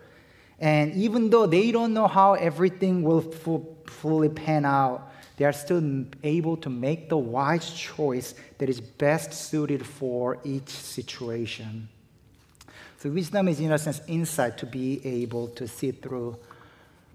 And 0.59 0.95
even 0.95 1.31
though 1.31 1.47
they 1.47 1.71
don't 1.71 1.95
know 1.95 2.09
how 2.09 2.35
everything 2.35 3.03
will 3.03 3.21
fully 3.21 4.31
pan 4.31 4.65
out, 4.65 5.13
they 5.37 5.45
are 5.45 5.53
still 5.53 6.07
able 6.25 6.57
to 6.59 6.71
make 6.71 7.09
the 7.09 7.19
wise 7.19 7.71
choice 7.73 8.35
that 8.59 8.69
is 8.69 8.81
best 8.81 9.33
suited 9.33 9.87
for 9.87 10.39
each 10.45 10.69
situation. 10.69 11.89
So 12.99 13.11
wisdom 13.11 13.49
is, 13.49 13.61
in 13.61 13.73
a 13.73 13.79
sense, 13.79 14.01
insight 14.07 14.59
to 14.59 14.67
be 14.67 15.05
able 15.05 15.49
to 15.49 15.67
see 15.67 15.91
through. 15.91 16.37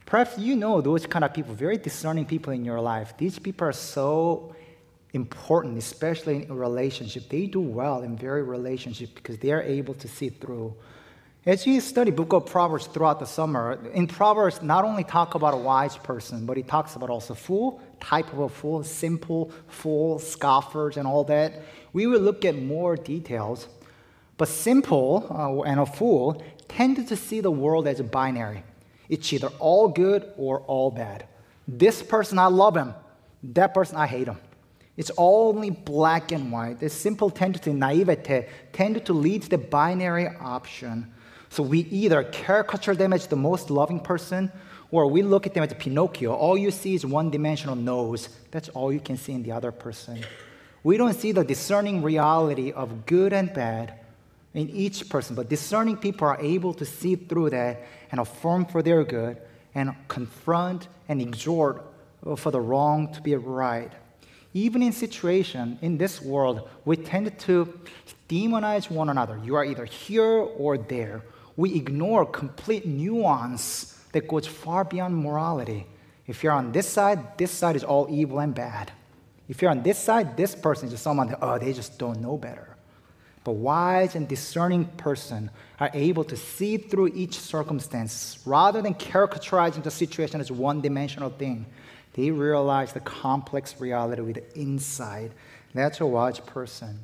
Perhaps 0.06 0.38
you 0.38 0.56
know 0.56 0.82
those 0.82 1.06
kind 1.06 1.26
of 1.26 1.34
people, 1.34 1.54
very 1.54 1.78
discerning 1.78 2.26
people 2.26 2.54
in 2.54 2.64
your 2.64 2.80
life. 2.80 3.14
These 3.18 3.40
people 3.40 3.68
are 3.68 3.74
so 3.74 4.56
important, 5.14 5.78
especially 5.78 6.44
in 6.44 6.52
a 6.52 6.56
relationship. 6.56 7.30
They 7.30 7.46
do 7.46 7.60
well 7.60 8.04
in 8.04 8.18
very 8.18 8.44
relationship 8.44 9.16
because 9.16 9.38
they 9.38 9.52
are 9.52 9.62
able 9.62 9.94
to 9.96 10.08
see 10.08 10.30
through. 10.30 10.76
As 11.46 11.66
you 11.66 11.80
study 11.80 12.12
book 12.12 12.34
of 12.34 12.46
Proverbs 12.46 12.88
throughout 12.88 13.20
the 13.20 13.26
summer, 13.26 13.80
in 13.94 14.06
Proverbs 14.08 14.62
not 14.62 14.84
only 14.84 15.06
talk 15.06 15.36
about 15.36 15.54
a 15.54 15.58
wise 15.58 15.96
person, 15.96 16.46
but 16.46 16.58
he 16.58 16.64
talks 16.64 16.98
about 16.98 17.10
also 17.10 17.34
fool, 17.34 17.82
type 18.02 18.32
of 18.34 18.40
a 18.40 18.50
fool, 18.50 18.84
simple 18.84 19.52
fool, 19.70 20.20
scoffers, 20.20 20.98
and 20.98 21.08
all 21.08 21.24
that. 21.24 21.62
We 21.94 22.06
will 22.06 22.20
look 22.20 22.44
at 22.44 22.58
more 22.58 22.98
details. 22.98 23.70
But 24.38 24.48
simple 24.48 25.28
uh, 25.30 25.64
and 25.64 25.80
a 25.80 25.86
fool 25.86 26.44
tend 26.68 27.08
to 27.08 27.16
see 27.16 27.42
the 27.42 27.52
world 27.52 27.88
as 27.88 28.00
a 28.00 28.04
binary. 28.04 28.64
It's 29.10 29.32
either 29.34 29.50
all 29.60 29.88
good 29.88 30.32
or 30.38 30.62
all 30.62 30.92
bad. 30.92 31.26
This 31.68 32.04
person, 32.04 32.38
I 32.38 32.48
love 32.48 32.76
him. 32.76 32.94
That 33.44 33.74
person, 33.74 33.98
I 33.98 34.08
hate 34.08 34.28
him. 34.28 34.38
It's 34.96 35.12
only 35.18 35.70
black 35.70 36.32
and 36.32 36.52
white. 36.52 36.80
The 36.80 36.90
simple 36.90 37.30
tendency, 37.30 37.72
naivete, 37.72 38.48
tend 38.74 39.06
to 39.06 39.14
lead 39.14 39.44
to 39.44 39.50
the 39.50 39.58
binary 39.58 40.28
option. 40.28 41.14
So 41.50 41.64
we 41.64 41.80
either 41.80 42.24
caricature 42.24 42.96
them 42.96 43.14
as 43.14 43.28
the 43.28 43.36
most 43.36 43.70
loving 43.70 44.00
person, 44.00 44.52
or 44.92 45.08
we 45.08 45.22
look 45.22 45.46
at 45.46 45.54
them 45.54 45.64
as 45.64 45.74
Pinocchio. 45.74 46.34
All 46.34 46.58
you 46.58 46.72
see 46.72 46.96
is 46.96 47.06
one 47.06 47.30
dimensional 47.30 47.76
nose. 47.76 48.30
That's 48.52 48.70
all 48.70 48.92
you 48.92 49.00
can 49.00 49.18
see 49.18 49.34
in 49.34 49.44
the 49.44 49.52
other 49.52 49.72
person. 49.72 50.24
We 50.84 50.98
don't 50.98 51.14
see 51.14 51.32
the 51.32 51.44
discerning 51.44 52.02
reality 52.02 52.72
of 52.72 53.06
good 53.06 53.34
and 53.34 53.54
bad 53.54 54.00
in 54.54 54.70
each 54.70 55.10
person. 55.10 55.36
But 55.36 55.50
discerning 55.50 55.98
people 55.98 56.28
are 56.28 56.40
able 56.40 56.74
to 56.76 56.86
see 56.86 57.16
through 57.16 57.52
that 57.52 57.84
and 58.12 58.20
affirm 58.20 58.66
for 58.66 58.82
their 58.82 59.04
good 59.04 59.38
and 59.76 59.94
confront 60.08 60.88
and 61.08 61.22
exhort 61.22 61.84
for 62.36 62.52
the 62.52 62.60
wrong 62.60 63.14
to 63.14 63.22
be 63.22 63.36
right. 63.36 63.92
Even 64.54 64.82
in 64.82 64.92
situation 64.92 65.78
in 65.82 65.98
this 65.98 66.22
world, 66.22 66.68
we 66.86 66.98
tend 66.98 67.38
to 67.40 67.80
demonize 68.28 68.90
one 68.90 69.10
another. 69.10 69.40
You 69.44 69.56
are 69.56 69.66
either 69.66 69.86
here 69.86 70.24
or 70.24 70.78
there. 70.78 71.24
We 71.56 71.76
ignore 71.76 72.26
complete 72.26 72.86
nuance 72.86 74.00
that 74.14 74.28
goes 74.28 74.48
far 74.48 74.84
beyond 74.84 75.16
morality. 75.16 75.86
If 76.26 76.44
you're 76.44 76.54
on 76.54 76.72
this 76.72 76.90
side, 76.90 77.38
this 77.38 77.52
side 77.52 77.76
is 77.76 77.84
all 77.84 78.08
evil 78.10 78.40
and 78.40 78.54
bad. 78.54 78.92
If 79.48 79.62
you're 79.62 79.72
on 79.72 79.84
this 79.84 79.98
side, 79.98 80.36
this 80.36 80.56
person 80.56 80.88
is 80.88 80.94
just 80.94 81.04
someone 81.04 81.28
that, 81.28 81.40
oh, 81.42 81.58
they 81.58 81.74
just 81.74 81.98
don't 81.98 82.20
know 82.20 82.38
better. 82.38 82.77
But 83.48 83.54
wise 83.54 84.16
and 84.16 84.28
discerning 84.28 84.84
person 84.98 85.52
are 85.80 85.90
able 85.94 86.26
to 86.26 86.36
see 86.36 86.76
through 86.76 87.14
each 87.16 87.40
circumstance 87.40 88.40
rather 88.46 88.82
than 88.82 88.94
characterizing 88.94 89.84
the 89.84 89.90
situation 89.90 90.42
as 90.42 90.52
one 90.52 90.82
dimensional 90.82 91.30
thing. 91.30 91.66
They 92.12 92.30
realize 92.30 92.92
the 92.92 93.00
complex 93.00 93.80
reality 93.80 94.22
with 94.22 94.58
insight. 94.58 95.32
That's 95.74 96.02
a 96.02 96.06
wise 96.06 96.42
person. 96.42 97.00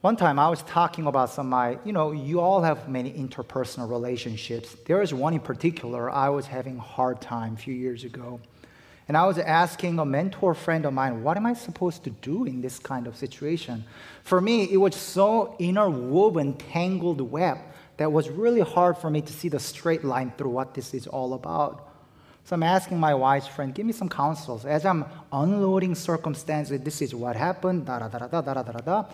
One 0.00 0.16
time 0.16 0.38
I 0.38 0.48
was 0.48 0.62
talking 0.62 1.06
about 1.06 1.28
some 1.28 1.50
my, 1.50 1.76
you 1.84 1.92
know, 1.92 2.12
you 2.12 2.40
all 2.40 2.62
have 2.62 2.88
many 2.88 3.12
interpersonal 3.12 3.90
relationships. 3.90 4.74
There 4.86 5.02
is 5.02 5.12
one 5.12 5.34
in 5.34 5.40
particular 5.40 6.10
I 6.10 6.30
was 6.30 6.46
having 6.46 6.78
a 6.78 6.80
hard 6.80 7.20
time 7.20 7.52
a 7.52 7.58
few 7.58 7.74
years 7.74 8.04
ago. 8.04 8.40
And 9.08 9.16
I 9.16 9.26
was 9.26 9.38
asking 9.38 9.98
a 9.98 10.04
mentor 10.04 10.54
friend 10.54 10.86
of 10.86 10.92
mine, 10.92 11.22
what 11.22 11.36
am 11.36 11.46
I 11.46 11.54
supposed 11.54 12.04
to 12.04 12.10
do 12.10 12.44
in 12.44 12.60
this 12.60 12.78
kind 12.78 13.06
of 13.06 13.16
situation? 13.16 13.84
For 14.22 14.40
me, 14.40 14.72
it 14.72 14.76
was 14.76 14.94
so 14.94 15.56
interwoven, 15.58 16.54
tangled 16.54 17.20
web 17.20 17.58
that 17.96 18.12
was 18.12 18.30
really 18.30 18.60
hard 18.60 18.96
for 18.96 19.10
me 19.10 19.20
to 19.20 19.32
see 19.32 19.48
the 19.48 19.58
straight 19.58 20.04
line 20.04 20.32
through 20.38 20.50
what 20.50 20.74
this 20.74 20.94
is 20.94 21.06
all 21.06 21.34
about. 21.34 21.88
So 22.44 22.54
I'm 22.54 22.62
asking 22.62 22.98
my 22.98 23.14
wise 23.14 23.46
friend, 23.46 23.74
give 23.74 23.86
me 23.86 23.92
some 23.92 24.08
counsels. 24.08 24.64
As 24.64 24.84
I'm 24.84 25.04
unloading 25.32 25.94
circumstances, 25.94 26.80
this 26.80 27.00
is 27.00 27.14
what 27.14 27.36
happened, 27.36 27.86
da 27.86 28.00
da 28.00 28.08
da 28.08 28.18
da 28.26 28.40
da 28.40 28.62
da 28.62 28.62
da 28.62 28.78
da. 28.78 29.04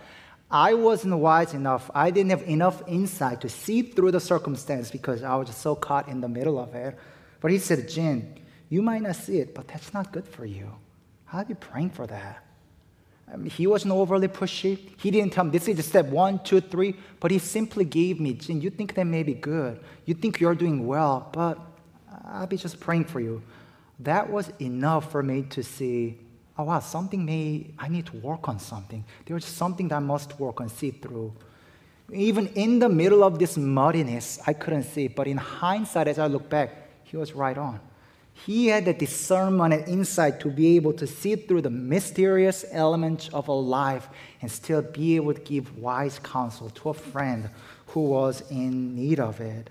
I 0.50 0.72
wasn't 0.72 1.16
wise 1.16 1.52
enough. 1.52 1.90
I 1.94 2.10
didn't 2.10 2.30
have 2.30 2.48
enough 2.48 2.82
insight 2.86 3.42
to 3.42 3.50
see 3.50 3.82
through 3.82 4.12
the 4.12 4.20
circumstance 4.20 4.90
because 4.90 5.22
I 5.22 5.36
was 5.36 5.54
so 5.54 5.74
caught 5.74 6.08
in 6.08 6.22
the 6.22 6.28
middle 6.28 6.58
of 6.58 6.74
it. 6.74 6.96
But 7.40 7.50
he 7.50 7.58
said, 7.58 7.86
Jin, 7.88 8.34
you 8.68 8.82
might 8.82 9.02
not 9.02 9.16
see 9.16 9.38
it, 9.38 9.54
but 9.54 9.68
that's 9.68 9.92
not 9.94 10.12
good 10.12 10.26
for 10.26 10.44
you. 10.44 10.70
How 11.26 11.38
are 11.38 11.46
you 11.48 11.54
praying 11.54 11.90
for 11.90 12.06
that? 12.06 12.44
I 13.32 13.36
mean, 13.36 13.50
he 13.50 13.66
wasn't 13.66 13.92
overly 13.92 14.28
pushy. 14.28 14.78
He 14.98 15.10
didn't 15.10 15.32
tell 15.32 15.44
me 15.44 15.50
this 15.50 15.68
is 15.68 15.86
step 15.86 16.06
one, 16.06 16.38
two, 16.42 16.60
three, 16.60 16.94
but 17.20 17.30
he 17.30 17.38
simply 17.38 17.84
gave 17.84 18.20
me, 18.20 18.32
Jin, 18.34 18.60
you 18.60 18.70
think 18.70 18.94
that 18.94 19.04
may 19.04 19.22
be 19.22 19.34
good. 19.34 19.80
You 20.06 20.14
think 20.14 20.40
you're 20.40 20.54
doing 20.54 20.86
well, 20.86 21.28
but 21.32 21.58
I'll 22.24 22.46
be 22.46 22.56
just 22.56 22.80
praying 22.80 23.04
for 23.04 23.20
you. 23.20 23.42
That 24.00 24.30
was 24.30 24.50
enough 24.60 25.10
for 25.10 25.22
me 25.22 25.42
to 25.50 25.62
see, 25.62 26.18
oh 26.56 26.64
wow, 26.64 26.80
something 26.80 27.24
may, 27.24 27.66
I 27.78 27.88
need 27.88 28.06
to 28.06 28.16
work 28.16 28.48
on 28.48 28.58
something. 28.58 29.04
There's 29.26 29.44
something 29.44 29.88
that 29.88 29.96
I 29.96 30.00
must 30.00 30.38
work 30.38 30.60
on, 30.60 30.68
see 30.68 30.92
through. 30.92 31.34
Even 32.10 32.46
in 32.48 32.78
the 32.78 32.88
middle 32.88 33.22
of 33.22 33.38
this 33.38 33.58
muddiness, 33.58 34.40
I 34.46 34.54
couldn't 34.54 34.84
see, 34.84 35.08
but 35.08 35.26
in 35.26 35.36
hindsight, 35.36 36.08
as 36.08 36.18
I 36.18 36.26
look 36.26 36.48
back, 36.48 36.70
he 37.04 37.18
was 37.18 37.34
right 37.34 37.58
on. 37.58 37.80
He 38.46 38.68
had 38.68 38.84
the 38.84 38.92
discernment 38.92 39.74
and 39.74 39.88
insight 39.88 40.40
to 40.40 40.48
be 40.48 40.76
able 40.76 40.92
to 40.94 41.06
see 41.06 41.34
through 41.36 41.62
the 41.62 41.70
mysterious 41.70 42.64
elements 42.70 43.28
of 43.30 43.48
a 43.48 43.52
life 43.52 44.08
and 44.40 44.50
still 44.50 44.82
be 44.82 45.16
able 45.16 45.34
to 45.34 45.40
give 45.40 45.76
wise 45.76 46.18
counsel 46.20 46.70
to 46.70 46.90
a 46.90 46.94
friend 46.94 47.50
who 47.88 48.02
was 48.02 48.42
in 48.50 48.94
need 48.94 49.18
of 49.18 49.40
it. 49.40 49.70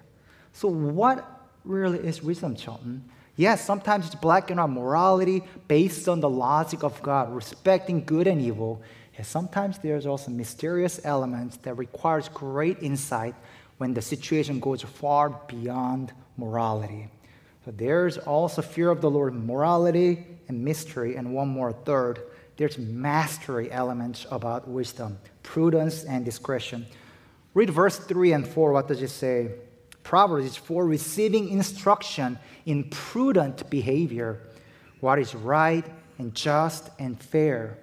So, 0.53 0.67
what 0.67 1.47
really 1.63 1.99
is 1.99 2.21
wisdom, 2.21 2.55
Chelten? 2.55 3.01
Yes, 3.35 3.63
sometimes 3.63 4.07
it's 4.07 4.15
black 4.15 4.49
and 4.49 4.59
white 4.59 4.69
morality 4.69 5.43
based 5.67 6.09
on 6.09 6.19
the 6.19 6.29
logic 6.29 6.83
of 6.83 7.01
God, 7.03 7.33
respecting 7.33 8.03
good 8.03 8.27
and 8.27 8.41
evil. 8.41 8.81
And 9.15 9.25
sometimes 9.25 9.77
there's 9.77 10.05
also 10.05 10.31
mysterious 10.31 10.99
elements 11.03 11.57
that 11.57 11.75
requires 11.75 12.29
great 12.29 12.81
insight 12.81 13.35
when 13.77 13.93
the 13.93 14.01
situation 14.01 14.59
goes 14.59 14.81
far 14.81 15.29
beyond 15.47 16.13
morality. 16.35 17.09
But 17.67 17.77
there's 17.77 18.17
also 18.17 18.61
fear 18.61 18.89
of 18.89 19.01
the 19.01 19.09
Lord, 19.09 19.35
morality 19.35 20.25
and 20.47 20.63
mystery, 20.63 21.17
and 21.17 21.33
one 21.33 21.49
more 21.49 21.73
third. 21.73 22.21
There's 22.55 22.77
mastery 22.77 23.69
elements 23.69 24.25
about 24.31 24.69
wisdom, 24.69 25.19
prudence 25.43 26.05
and 26.05 26.23
discretion. 26.23 26.85
Read 27.53 27.69
verse 27.69 27.97
3 27.99 28.31
and 28.31 28.47
4. 28.47 28.71
What 28.71 28.87
does 28.87 29.01
it 29.01 29.09
say? 29.09 29.51
Proverbs 30.01 30.45
is 30.45 30.55
for 30.55 30.85
receiving 30.87 31.49
instruction 31.49 32.39
in 32.65 32.85
prudent 32.85 33.69
behavior, 33.69 34.43
what 35.01 35.19
is 35.19 35.35
right 35.35 35.85
and 36.19 36.33
just 36.33 36.89
and 36.99 37.21
fair, 37.21 37.79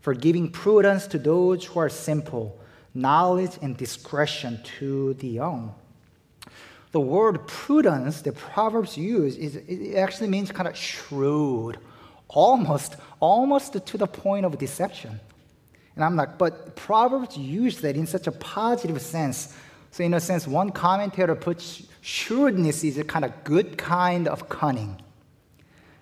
for 0.00 0.14
giving 0.14 0.48
prudence 0.48 1.08
to 1.08 1.18
those 1.18 1.64
who 1.64 1.80
are 1.80 1.88
simple, 1.88 2.56
knowledge 2.94 3.58
and 3.62 3.76
discretion 3.76 4.60
to 4.78 5.14
the 5.14 5.26
young. 5.26 5.74
The 6.94 7.00
word 7.00 7.48
prudence 7.48 8.22
that 8.22 8.36
Proverbs 8.36 8.96
use 8.96 9.36
is 9.36 9.56
it 9.56 9.96
actually 9.96 10.28
means 10.28 10.52
kind 10.52 10.68
of 10.68 10.76
shrewd, 10.76 11.76
almost, 12.28 12.94
almost 13.18 13.84
to 13.84 13.98
the 13.98 14.06
point 14.06 14.46
of 14.46 14.56
deception. 14.58 15.18
And 15.96 16.04
I'm 16.04 16.14
like, 16.14 16.38
but 16.38 16.76
Proverbs 16.76 17.36
use 17.36 17.80
that 17.80 17.96
in 17.96 18.06
such 18.06 18.28
a 18.28 18.30
positive 18.30 19.02
sense. 19.02 19.56
So, 19.90 20.04
in 20.04 20.14
a 20.14 20.20
sense, 20.20 20.46
one 20.46 20.70
commentator 20.70 21.34
puts 21.34 21.82
shrewdness 22.00 22.84
is 22.84 22.96
a 22.96 23.02
kind 23.02 23.24
of 23.24 23.32
good 23.42 23.76
kind 23.76 24.28
of 24.28 24.48
cunning. 24.48 24.96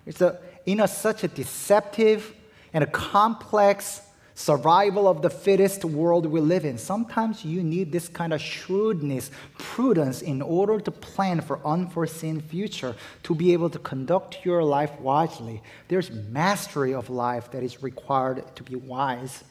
It's 0.05 0.21
a, 0.21 0.37
in 0.67 0.79
a, 0.79 0.87
such 0.87 1.23
a 1.23 1.27
deceptive 1.27 2.35
and 2.71 2.83
a 2.83 2.87
complex 2.87 4.02
survival 4.35 5.07
of 5.07 5.21
the 5.21 5.29
fittest 5.29 5.85
world 5.85 6.25
we 6.25 6.39
live 6.39 6.65
in. 6.65 6.77
Sometimes 6.77 7.45
you 7.45 7.63
need 7.63 7.91
this 7.91 8.07
kind 8.07 8.33
of 8.33 8.41
shrewdness, 8.41 9.31
prudence 9.57 10.21
in 10.21 10.41
order 10.41 10.79
to 10.79 10.91
plan 10.91 11.41
for 11.41 11.59
unforeseen 11.65 12.41
future, 12.41 12.95
to 13.23 13.35
be 13.35 13.53
able 13.53 13.69
to 13.69 13.79
conduct 13.79 14.45
your 14.45 14.63
life 14.63 14.99
wisely. 14.99 15.61
There's 15.87 16.11
mastery 16.11 16.93
of 16.93 17.09
life 17.09 17.51
that 17.51 17.63
is 17.63 17.83
required 17.83 18.55
to 18.55 18.63
be 18.63 18.75
wise. 18.75 19.43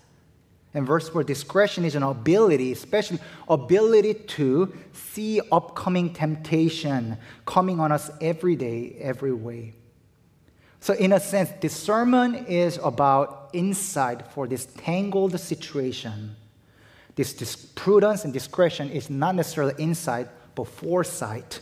And 0.74 0.86
verse 0.86 1.08
4 1.08 1.22
discretion 1.22 1.84
is 1.84 1.94
an 1.94 2.02
ability, 2.02 2.72
especially 2.72 3.18
ability 3.48 4.14
to 4.14 4.72
see 4.92 5.40
upcoming 5.52 6.12
temptation 6.14 7.18
coming 7.44 7.78
on 7.78 7.92
us 7.92 8.10
every 8.20 8.56
day, 8.56 8.96
every 8.98 9.32
way. 9.32 9.74
So, 10.82 10.94
in 10.94 11.12
a 11.12 11.20
sense, 11.20 11.48
discernment 11.60 12.48
is 12.48 12.80
about 12.82 13.50
insight 13.52 14.26
for 14.32 14.48
this 14.48 14.66
tangled 14.66 15.38
situation. 15.38 16.34
This, 17.14 17.34
this 17.34 17.54
prudence 17.54 18.24
and 18.24 18.32
discretion 18.32 18.90
is 18.90 19.08
not 19.08 19.36
necessarily 19.36 19.74
insight, 19.78 20.26
but 20.56 20.66
foresight 20.66 21.60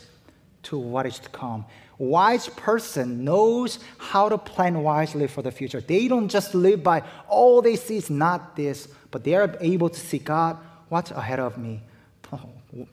to 0.63 0.79
what 0.79 1.05
is 1.05 1.19
to 1.19 1.29
come. 1.29 1.65
Wise 1.99 2.49
person 2.49 3.23
knows 3.23 3.77
how 3.99 4.27
to 4.27 4.39
plan 4.39 4.81
wisely 4.81 5.27
for 5.27 5.43
the 5.43 5.51
future. 5.51 5.81
They 5.81 6.07
don't 6.07 6.27
just 6.27 6.55
live 6.55 6.81
by 6.81 7.03
all 7.27 7.61
they 7.61 7.75
see 7.75 7.97
is 7.97 8.09
not 8.09 8.55
this, 8.55 8.87
but 9.11 9.23
they 9.23 9.35
are 9.35 9.55
able 9.61 9.89
to 9.89 9.99
see 9.99 10.17
God, 10.17 10.57
what's 10.89 11.11
ahead 11.11 11.39
of 11.39 11.59
me? 11.59 11.83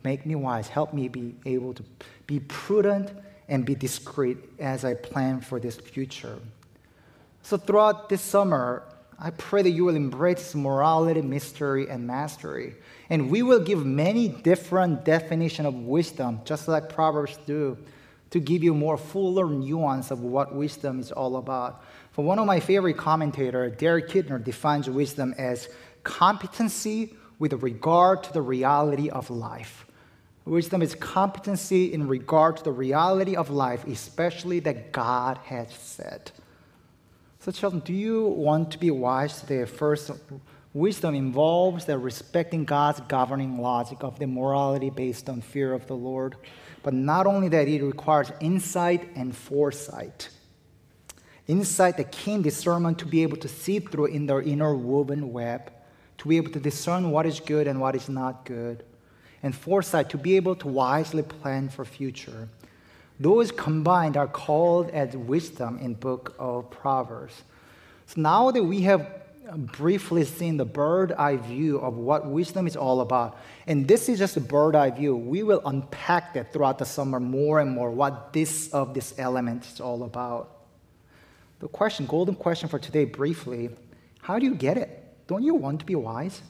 Make 0.05 0.27
me 0.27 0.35
wise. 0.35 0.69
Help 0.69 0.93
me 0.93 1.09
be 1.09 1.37
able 1.47 1.73
to 1.73 1.83
be 2.27 2.41
prudent 2.41 3.13
and 3.49 3.65
be 3.65 3.75
discreet 3.75 4.39
as 4.59 4.85
I 4.85 4.95
plan 4.95 5.41
for 5.41 5.59
this 5.59 5.77
future. 5.77 6.39
So, 7.43 7.57
throughout 7.57 8.09
this 8.09 8.21
summer, 8.21 8.85
I 9.19 9.31
pray 9.31 9.63
that 9.63 9.71
you 9.71 9.85
will 9.85 9.97
embrace 9.97 10.55
morality, 10.55 11.23
mystery, 11.23 11.89
and 11.89 12.07
mastery. 12.07 12.77
And 13.11 13.31
we 13.31 13.43
will 13.43 13.61
give 13.61 13.85
many 13.85 14.29
different 14.29 15.05
definitions 15.05 15.67
of 15.67 15.75
wisdom, 15.75 16.41
just 16.45 16.69
like 16.69 16.89
Proverbs 16.89 17.37
do, 17.47 17.77
to 18.31 18.39
give 18.39 18.63
you 18.63 18.75
more 18.75 18.97
fuller 18.97 19.49
nuance 19.49 20.11
of 20.11 20.21
what 20.21 20.55
wisdom 20.55 21.01
is 21.01 21.11
all 21.11 21.37
about. 21.37 21.83
For 22.13 22.25
one 22.25 22.39
of 22.39 22.47
my 22.47 22.61
favorite 22.61 22.97
commentators, 22.97 23.77
Derek 23.79 24.09
Kidner, 24.09 24.43
defines 24.43 24.89
wisdom 24.89 25.35
as 25.39 25.69
competency 26.05 27.15
with 27.39 27.55
regard 27.55 28.23
to 28.25 28.33
the 28.33 28.43
reality 28.43 29.09
of 29.09 29.31
life. 29.31 29.87
Wisdom 30.49 30.81
is 30.81 30.95
competency 30.95 31.93
in 31.93 32.09
regard 32.09 32.57
to 32.57 32.65
the 32.65 32.73
reality 32.73 33.37
of 33.37 33.51
life, 33.51 33.87
especially 33.87 34.61
that 34.61 34.93
God 34.93 35.37
has 35.45 35.71
said. 35.75 36.33
So, 37.41 37.53
children, 37.53 37.83
do 37.85 37.93
you 37.93 38.25
want 38.25 38.71
to 38.71 38.79
be 38.79 38.91
wise 38.91 39.41
today? 39.41 39.67
First, 39.67 40.11
wisdom 40.73 41.15
involves 41.15 41.85
the 41.85 41.99
respecting 41.99 42.65
God's 42.65 43.01
governing 43.01 43.61
logic 43.61 43.99
of 44.03 44.19
the 44.19 44.27
morality 44.27 44.89
based 44.89 45.29
on 45.29 45.43
fear 45.43 45.75
of 45.75 45.87
the 45.87 45.97
Lord. 45.97 46.37
But 46.83 46.95
not 46.95 47.27
only 47.27 47.49
that, 47.51 47.69
it 47.69 47.83
requires 47.83 48.33
insight 48.41 49.11
and 49.17 49.37
foresight. 49.37 50.31
Insight, 51.47 51.99
the 51.99 52.05
keen 52.05 52.41
discernment 52.41 52.99
to 53.01 53.07
be 53.07 53.23
able 53.23 53.37
to 53.37 53.49
see 53.49 53.81
through 53.81 54.07
in 54.07 54.25
their 54.25 54.41
inner 54.41 54.75
woven 54.75 55.31
web, 55.31 55.71
to 56.17 56.29
be 56.29 56.39
able 56.39 56.53
to 56.53 56.61
discern 56.61 57.11
what 57.11 57.27
is 57.27 57.39
good 57.39 57.67
and 57.67 57.83
what 57.83 57.95
is 57.95 58.09
not 58.09 58.47
good 58.47 58.83
and 59.43 59.55
foresight 59.55 60.11
to 60.11 60.19
be 60.19 60.37
able 60.37 60.57
to 60.57 60.69
wisely 60.69 61.23
plan 61.23 61.69
for 61.69 61.85
future. 61.85 62.49
Those 63.21 63.51
combined 63.51 64.17
are 64.17 64.29
called 64.29 64.91
as 64.91 65.17
wisdom 65.17 65.79
in 65.79 65.95
book 65.95 66.35
of 66.39 66.71
Proverbs. 66.71 67.43
So 68.07 68.21
now 68.21 68.51
that 68.51 68.63
we 68.63 68.83
have 68.83 69.11
briefly 69.57 70.25
seen 70.25 70.57
the 70.57 70.65
bird 70.65 71.13
eye 71.13 71.37
view 71.37 71.79
of 71.79 71.97
what 71.97 72.27
wisdom 72.27 72.67
is 72.67 72.77
all 72.77 73.01
about, 73.01 73.39
and 73.67 73.89
this 73.89 74.09
is 74.09 74.19
just 74.19 74.37
a 74.37 74.41
bird 74.41 74.77
eye 74.77 74.91
view, 74.91 75.17
we 75.17 75.43
will 75.43 75.63
unpack 75.65 76.35
that 76.35 76.53
throughout 76.53 76.79
the 76.79 76.85
summer 76.85 77.19
more 77.19 77.61
and 77.61 77.71
more 77.71 77.91
what 77.91 78.33
this 78.33 78.69
of 78.73 78.95
this 78.95 79.15
element 79.19 79.67
is 79.67 79.81
all 79.81 80.05
about. 80.05 80.59
The 81.61 81.69
question, 81.69 82.07
golden 82.07 82.37
question 82.37 82.69
for 82.69 82.79
today, 82.79 83.05
briefly, 83.05 83.71
how 84.21 84.39
do 84.39 84.47
you 84.47 84.55
get 84.55 84.77
it? 84.77 85.27
Don't 85.27 85.43
you 85.43 85.55
want 85.55 85.81
to 85.81 85.87
be 85.87 85.95
wise? 85.97 86.41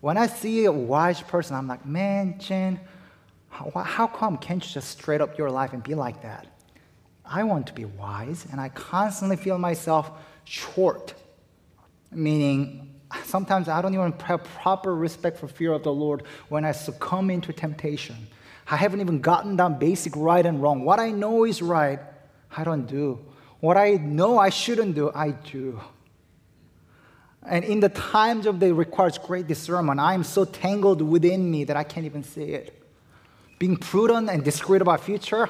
When 0.00 0.16
I 0.16 0.26
see 0.26 0.64
a 0.64 0.72
wise 0.72 1.20
person, 1.20 1.56
I'm 1.56 1.68
like, 1.68 1.84
man, 1.84 2.38
Jin, 2.38 2.80
how, 3.50 3.70
how 3.70 4.06
come 4.06 4.38
can't 4.38 4.64
you 4.64 4.72
just 4.72 4.90
straight 4.90 5.20
up 5.20 5.36
your 5.36 5.50
life 5.50 5.72
and 5.72 5.82
be 5.82 5.94
like 5.94 6.22
that? 6.22 6.46
I 7.24 7.44
want 7.44 7.66
to 7.68 7.72
be 7.72 7.84
wise, 7.84 8.46
and 8.50 8.60
I 8.60 8.70
constantly 8.70 9.36
feel 9.36 9.58
myself 9.58 10.10
short. 10.44 11.14
Meaning, 12.10 12.94
sometimes 13.24 13.68
I 13.68 13.82
don't 13.82 13.94
even 13.94 14.12
have 14.24 14.42
proper 14.42 14.94
respect 14.94 15.38
for 15.38 15.46
fear 15.46 15.72
of 15.72 15.82
the 15.82 15.92
Lord 15.92 16.24
when 16.48 16.64
I 16.64 16.72
succumb 16.72 17.30
into 17.30 17.52
temptation. 17.52 18.16
I 18.68 18.76
haven't 18.76 19.00
even 19.00 19.20
gotten 19.20 19.56
down 19.56 19.78
basic 19.78 20.14
right 20.16 20.44
and 20.44 20.62
wrong. 20.62 20.84
What 20.84 20.98
I 20.98 21.10
know 21.10 21.44
is 21.44 21.60
right, 21.60 22.00
I 22.56 22.64
don't 22.64 22.86
do. 22.86 23.18
What 23.60 23.76
I 23.76 23.92
know 23.92 24.38
I 24.38 24.48
shouldn't 24.48 24.94
do, 24.94 25.12
I 25.14 25.30
do. 25.30 25.80
And 27.46 27.64
in 27.64 27.80
the 27.80 27.88
times 27.88 28.46
of 28.46 28.60
the 28.60 28.74
requires 28.74 29.16
great 29.18 29.46
discernment, 29.46 29.98
I 29.98 30.14
am 30.14 30.24
so 30.24 30.44
tangled 30.44 31.00
within 31.00 31.50
me 31.50 31.64
that 31.64 31.76
I 31.76 31.84
can't 31.84 32.06
even 32.06 32.22
see 32.22 32.52
it. 32.52 32.76
Being 33.58 33.76
prudent 33.76 34.28
and 34.28 34.44
discreet 34.44 34.82
about 34.82 35.00
future, 35.00 35.48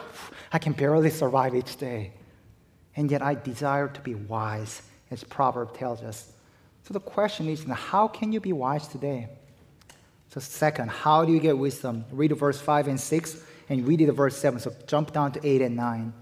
I 0.53 0.59
can 0.59 0.73
barely 0.73 1.11
survive 1.11 1.55
each 1.55 1.77
day. 1.77 2.13
And 2.97 3.11
yet 3.11 3.23
I 3.23 3.35
desire 3.35 3.89
to 3.89 4.01
be 4.01 4.15
wise, 4.15 4.83
as 5.11 5.25
Proverb 5.25 5.77
tells 5.77 6.03
us. 6.03 6.33
So 6.85 6.95
the 6.95 7.01
question 7.01 7.49
is, 7.49 7.65
how 7.65 8.09
can 8.09 8.33
you 8.33 8.41
be 8.41 8.53
wise 8.53 8.89
today? 8.89 9.29
So 10.29 10.41
second, 10.41 10.91
how 10.91 11.25
do 11.25 11.33
you 11.33 11.41
get 11.41 11.59
wisdom? 11.59 12.05
Read 12.13 12.33
verse 12.37 12.61
5 12.61 12.89
and 12.89 13.01
6 13.01 13.43
and 13.69 13.87
read 13.87 14.01
it 14.01 14.13
verse 14.13 14.37
7. 14.37 14.61
So 14.61 14.73
jump 14.87 15.13
down 15.13 15.33
to 15.33 15.47
8 15.47 15.63
and 15.63 15.77
9. 15.77 16.13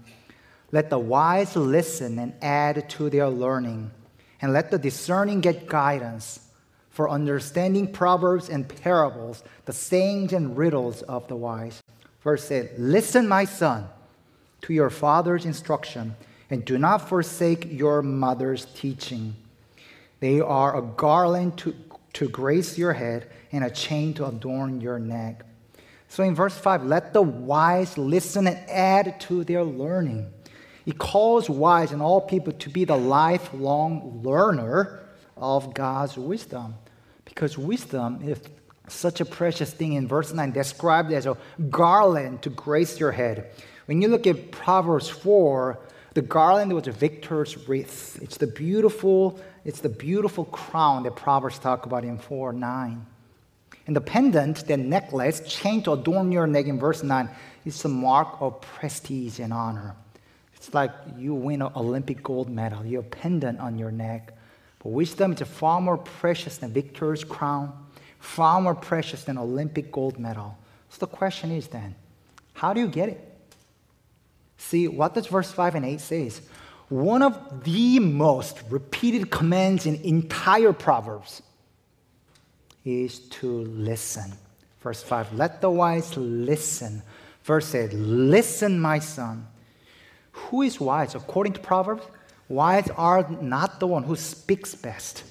Let 0.71 0.89
the 0.89 0.99
wise 0.99 1.55
listen 1.55 2.19
and 2.19 2.33
add 2.41 2.89
to 2.91 3.09
their 3.09 3.29
learning 3.29 3.91
and 4.41 4.53
let 4.53 4.71
the 4.71 4.79
discerning 4.79 5.41
get 5.41 5.67
guidance 5.67 6.39
for 6.89 7.09
understanding 7.09 7.91
proverbs 7.91 8.49
and 8.49 8.67
parables, 8.67 9.43
the 9.65 9.73
sayings 9.73 10.33
and 10.33 10.57
riddles 10.57 11.01
of 11.03 11.27
the 11.27 11.35
wise. 11.35 11.81
Verse 12.21 12.51
8 12.51 12.79
Listen, 12.79 13.27
my 13.27 13.45
son, 13.45 13.87
to 14.61 14.73
your 14.73 14.89
father's 14.89 15.45
instruction, 15.45 16.15
and 16.49 16.65
do 16.65 16.77
not 16.77 17.07
forsake 17.07 17.67
your 17.71 18.01
mother's 18.01 18.65
teaching. 18.65 19.35
They 20.19 20.41
are 20.41 20.77
a 20.77 20.81
garland 20.81 21.57
to, 21.59 21.75
to 22.13 22.27
grace 22.27 22.77
your 22.77 22.93
head 22.93 23.29
and 23.51 23.63
a 23.63 23.69
chain 23.69 24.13
to 24.15 24.25
adorn 24.25 24.81
your 24.81 24.99
neck. 24.99 25.45
So 26.09 26.23
in 26.23 26.35
verse 26.35 26.57
5, 26.57 26.85
let 26.85 27.13
the 27.13 27.21
wise 27.21 27.97
listen 27.97 28.47
and 28.47 28.57
add 28.69 29.19
to 29.21 29.43
their 29.43 29.63
learning. 29.63 30.31
He 30.89 30.95
calls 30.95 31.51
wise 31.51 31.91
and 31.91 32.01
all 32.01 32.19
people 32.19 32.51
to 32.51 32.67
be 32.67 32.83
the 32.83 32.97
lifelong 32.97 34.23
learner 34.23 35.01
of 35.37 35.75
God's 35.75 36.17
wisdom. 36.17 36.73
Because 37.25 37.59
wisdom 37.59 38.21
is 38.23 38.39
such 38.87 39.21
a 39.21 39.25
precious 39.25 39.71
thing 39.71 39.93
in 39.93 40.07
verse 40.07 40.33
9, 40.33 40.51
described 40.51 41.11
as 41.11 41.27
a 41.27 41.37
garland 41.69 42.41
to 42.41 42.49
grace 42.49 42.99
your 42.99 43.11
head. 43.11 43.51
When 43.85 44.01
you 44.01 44.07
look 44.07 44.25
at 44.25 44.49
Proverbs 44.49 45.07
4, 45.07 45.77
the 46.15 46.23
garland 46.23 46.73
was 46.73 46.87
a 46.87 46.91
victor's 46.91 47.67
wreath. 47.67 48.17
It's 48.19 48.37
the 48.37 48.47
beautiful, 48.47 49.39
it's 49.65 49.81
the 49.81 49.89
beautiful 49.89 50.45
crown 50.45 51.03
that 51.03 51.15
Proverbs 51.15 51.59
talk 51.59 51.85
about 51.85 52.03
in 52.03 52.17
4 52.17 52.51
9. 52.51 53.05
And 53.85 53.95
the 53.95 54.01
pendant, 54.01 54.65
the 54.65 54.77
necklace, 54.77 55.41
chain 55.41 55.83
to 55.83 55.93
adorn 55.93 56.31
your 56.31 56.47
neck 56.47 56.65
in 56.65 56.79
verse 56.79 57.03
9, 57.03 57.29
is 57.63 57.85
a 57.85 57.89
mark 57.89 58.41
of 58.41 58.59
prestige 58.61 59.37
and 59.37 59.53
honor. 59.53 59.95
It's 60.59 60.73
like 60.73 60.91
you 61.17 61.33
win 61.33 61.61
an 61.61 61.71
Olympic 61.75 62.21
gold 62.21 62.49
medal, 62.49 62.85
you 62.85 62.97
have 62.97 63.05
a 63.05 63.09
pendant 63.09 63.59
on 63.59 63.79
your 63.79 63.91
neck. 63.91 64.33
But 64.83 64.89
wisdom 64.89 65.31
is 65.31 65.41
far 65.41 65.79
more 65.79 65.97
precious 65.97 66.57
than 66.57 66.73
victor's 66.73 67.23
crown, 67.23 67.71
far 68.19 68.61
more 68.61 68.75
precious 68.75 69.23
than 69.23 69.37
Olympic 69.37 69.89
gold 69.91 70.19
medal. 70.19 70.57
So 70.89 70.99
the 70.99 71.07
question 71.07 71.51
is 71.51 71.67
then, 71.67 71.95
How 72.53 72.73
do 72.73 72.81
you 72.81 72.87
get 72.87 73.07
it? 73.07 73.25
See, 74.57 74.89
what 74.89 75.13
does 75.13 75.27
verse 75.27 75.51
5 75.51 75.75
and 75.75 75.85
8 75.85 76.01
says? 76.01 76.41
One 76.89 77.21
of 77.21 77.63
the 77.63 77.99
most 77.99 78.61
repeated 78.69 79.31
commands 79.31 79.85
in 79.85 79.95
entire 80.01 80.73
Proverbs 80.73 81.41
is 82.83 83.19
to 83.19 83.47
listen. 83.47 84.33
Verse 84.81 85.01
5, 85.03 85.33
let 85.33 85.61
the 85.61 85.69
wise 85.69 86.15
listen. 86.17 87.01
Verse 87.43 87.73
8, 87.73 87.93
listen, 87.93 88.79
my 88.79 88.99
son. 88.99 89.47
Who 90.49 90.63
is 90.63 90.79
wise? 90.79 91.15
According 91.15 91.53
to 91.53 91.59
Proverbs, 91.59 92.03
wise 92.47 92.89
are 92.97 93.29
not 93.41 93.79
the 93.79 93.87
one 93.87 94.03
who 94.03 94.15
speaks 94.15 94.73
best. 94.73 95.23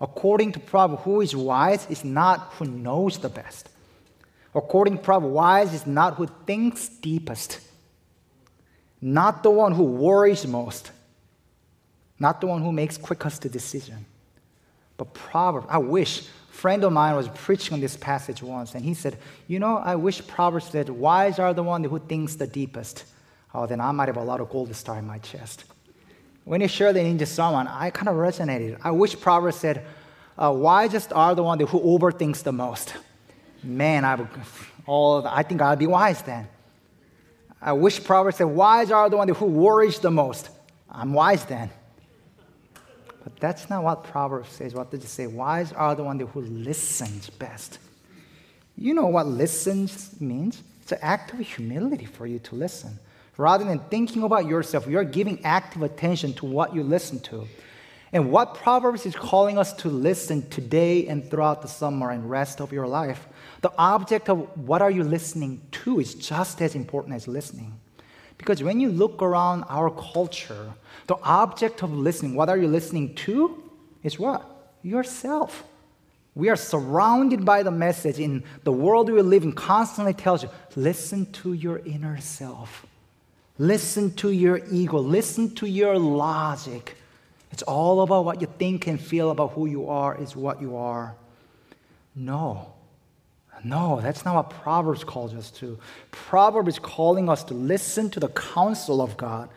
According 0.00 0.52
to 0.52 0.60
Proverbs, 0.60 1.02
who 1.04 1.20
is 1.20 1.34
wise 1.34 1.86
is 1.88 2.04
not 2.04 2.52
who 2.58 2.64
knows 2.64 3.18
the 3.18 3.28
best. 3.28 3.68
According 4.54 4.98
to 4.98 5.02
Proverbs, 5.02 5.32
wise 5.32 5.74
is 5.74 5.86
not 5.86 6.14
who 6.14 6.26
thinks 6.44 6.88
deepest, 6.88 7.60
not 9.00 9.42
the 9.42 9.50
one 9.50 9.72
who 9.72 9.84
worries 9.84 10.46
most, 10.46 10.90
not 12.18 12.40
the 12.40 12.46
one 12.46 12.62
who 12.62 12.72
makes 12.72 12.96
quickest 12.96 13.42
decision. 13.50 14.06
But 14.96 15.14
Proverbs, 15.14 15.66
I 15.70 15.78
wish, 15.78 16.26
friend 16.50 16.82
of 16.82 16.92
mine 16.92 17.14
was 17.14 17.28
preaching 17.28 17.74
on 17.74 17.80
this 17.80 17.96
passage 17.96 18.42
once, 18.42 18.74
and 18.74 18.84
he 18.84 18.94
said, 18.94 19.18
You 19.46 19.60
know, 19.60 19.76
I 19.76 19.94
wish 19.94 20.26
Proverbs 20.26 20.70
said, 20.70 20.88
Wise 20.88 21.38
are 21.38 21.54
the 21.54 21.62
one 21.62 21.84
who 21.84 21.98
thinks 22.00 22.34
the 22.34 22.46
deepest. 22.46 23.04
Oh, 23.56 23.64
then 23.64 23.80
I 23.80 23.90
might 23.90 24.08
have 24.08 24.18
a 24.18 24.22
lot 24.22 24.40
of 24.40 24.50
gold 24.50 24.76
star 24.76 24.98
in 24.98 25.06
my 25.06 25.16
chest. 25.16 25.64
When 26.44 26.60
he 26.60 26.68
shared 26.68 26.94
it 26.96 27.06
into 27.06 27.24
someone, 27.24 27.66
I 27.66 27.88
kind 27.88 28.06
of 28.06 28.16
resonated. 28.16 28.78
I 28.84 28.90
wish 28.90 29.18
Proverbs 29.18 29.56
said, 29.56 29.82
uh, 30.36 30.52
wisest 30.52 31.10
are 31.14 31.34
the 31.34 31.42
one 31.42 31.58
who 31.58 31.80
overthinks 31.80 32.42
the 32.42 32.52
most. 32.52 32.94
Man, 33.62 34.04
I 34.04 34.16
would, 34.16 34.28
all 34.84 35.26
I 35.26 35.42
think 35.42 35.62
I'd 35.62 35.78
be 35.78 35.86
wise 35.86 36.20
then. 36.20 36.46
I 37.62 37.72
wish 37.72 38.04
Proverbs 38.04 38.36
said, 38.36 38.44
wise 38.44 38.90
are 38.90 39.08
the 39.08 39.16
one 39.16 39.26
who 39.26 39.46
worries 39.46 39.98
the 40.00 40.10
most. 40.10 40.50
I'm 40.90 41.14
wise 41.14 41.46
then. 41.46 41.70
But 43.24 43.40
that's 43.40 43.70
not 43.70 43.82
what 43.82 44.04
Proverbs 44.04 44.50
says. 44.50 44.74
What 44.74 44.90
does 44.90 45.02
it 45.02 45.08
say? 45.08 45.26
Wise 45.26 45.72
are 45.72 45.94
the 45.94 46.04
one 46.04 46.20
who 46.20 46.40
listens 46.42 47.30
best. 47.30 47.78
You 48.76 48.92
know 48.92 49.06
what 49.06 49.26
listens 49.26 50.20
means? 50.20 50.62
It's 50.82 50.92
an 50.92 50.98
act 51.00 51.32
of 51.32 51.40
humility 51.40 52.04
for 52.04 52.26
you 52.26 52.38
to 52.40 52.54
listen. 52.54 52.98
Rather 53.36 53.64
than 53.64 53.78
thinking 53.78 54.22
about 54.22 54.46
yourself, 54.46 54.86
you're 54.86 55.04
giving 55.04 55.44
active 55.44 55.82
attention 55.82 56.32
to 56.34 56.46
what 56.46 56.74
you 56.74 56.82
listen 56.82 57.20
to. 57.20 57.46
And 58.12 58.30
what 58.30 58.54
Proverbs 58.54 59.04
is 59.04 59.14
calling 59.14 59.58
us 59.58 59.72
to 59.74 59.88
listen 59.88 60.48
today 60.48 61.06
and 61.06 61.28
throughout 61.28 61.60
the 61.60 61.68
summer 61.68 62.10
and 62.10 62.30
rest 62.30 62.60
of 62.60 62.72
your 62.72 62.86
life, 62.86 63.26
the 63.60 63.72
object 63.76 64.30
of 64.30 64.56
what 64.56 64.80
are 64.80 64.90
you 64.90 65.04
listening 65.04 65.60
to 65.72 66.00
is 66.00 66.14
just 66.14 66.62
as 66.62 66.74
important 66.74 67.14
as 67.14 67.28
listening. 67.28 67.78
Because 68.38 68.62
when 68.62 68.80
you 68.80 68.90
look 68.90 69.22
around 69.22 69.64
our 69.68 69.90
culture, 69.90 70.72
the 71.06 71.16
object 71.22 71.82
of 71.82 71.92
listening, 71.92 72.34
what 72.34 72.48
are 72.48 72.56
you 72.56 72.68
listening 72.68 73.14
to, 73.16 73.62
is 74.02 74.18
what? 74.18 74.72
Yourself. 74.82 75.64
We 76.34 76.48
are 76.48 76.56
surrounded 76.56 77.44
by 77.44 77.62
the 77.62 77.70
message 77.70 78.20
in 78.20 78.44
the 78.62 78.72
world 78.72 79.10
we 79.10 79.20
live 79.20 79.42
in 79.42 79.52
constantly 79.52 80.12
tells 80.12 80.42
you, 80.42 80.50
listen 80.76 81.32
to 81.32 81.54
your 81.54 81.78
inner 81.78 82.20
self. 82.20 82.86
Listen 83.58 84.12
to 84.16 84.30
your 84.30 84.60
ego. 84.70 84.98
Listen 84.98 85.54
to 85.56 85.66
your 85.66 85.98
logic. 85.98 86.96
It's 87.52 87.62
all 87.62 88.02
about 88.02 88.24
what 88.24 88.40
you 88.40 88.48
think 88.58 88.86
and 88.86 89.00
feel 89.00 89.30
about 89.30 89.52
who 89.52 89.66
you 89.66 89.88
are, 89.88 90.20
is 90.20 90.36
what 90.36 90.60
you 90.60 90.76
are. 90.76 91.14
No. 92.14 92.72
No, 93.64 94.00
that's 94.00 94.24
not 94.24 94.34
what 94.34 94.50
Proverbs 94.50 95.04
calls 95.04 95.34
us 95.34 95.50
to. 95.52 95.78
Proverbs 96.10 96.74
is 96.74 96.78
calling 96.78 97.28
us 97.28 97.42
to 97.44 97.54
listen 97.54 98.10
to 98.10 98.20
the 98.20 98.28
counsel 98.28 99.00
of 99.00 99.16
God. 99.16 99.48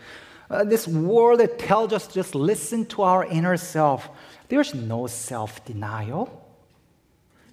Uh, 0.49 0.63
this 0.63 0.87
word 0.87 1.37
that 1.37 1.59
tells 1.59 1.93
us 1.93 2.07
just 2.07 2.33
listen 2.33 2.85
to 2.87 3.01
our 3.01 3.25
inner 3.25 3.57
self. 3.57 4.09
There's 4.47 4.73
no 4.73 5.07
self 5.07 5.63
denial. 5.65 6.45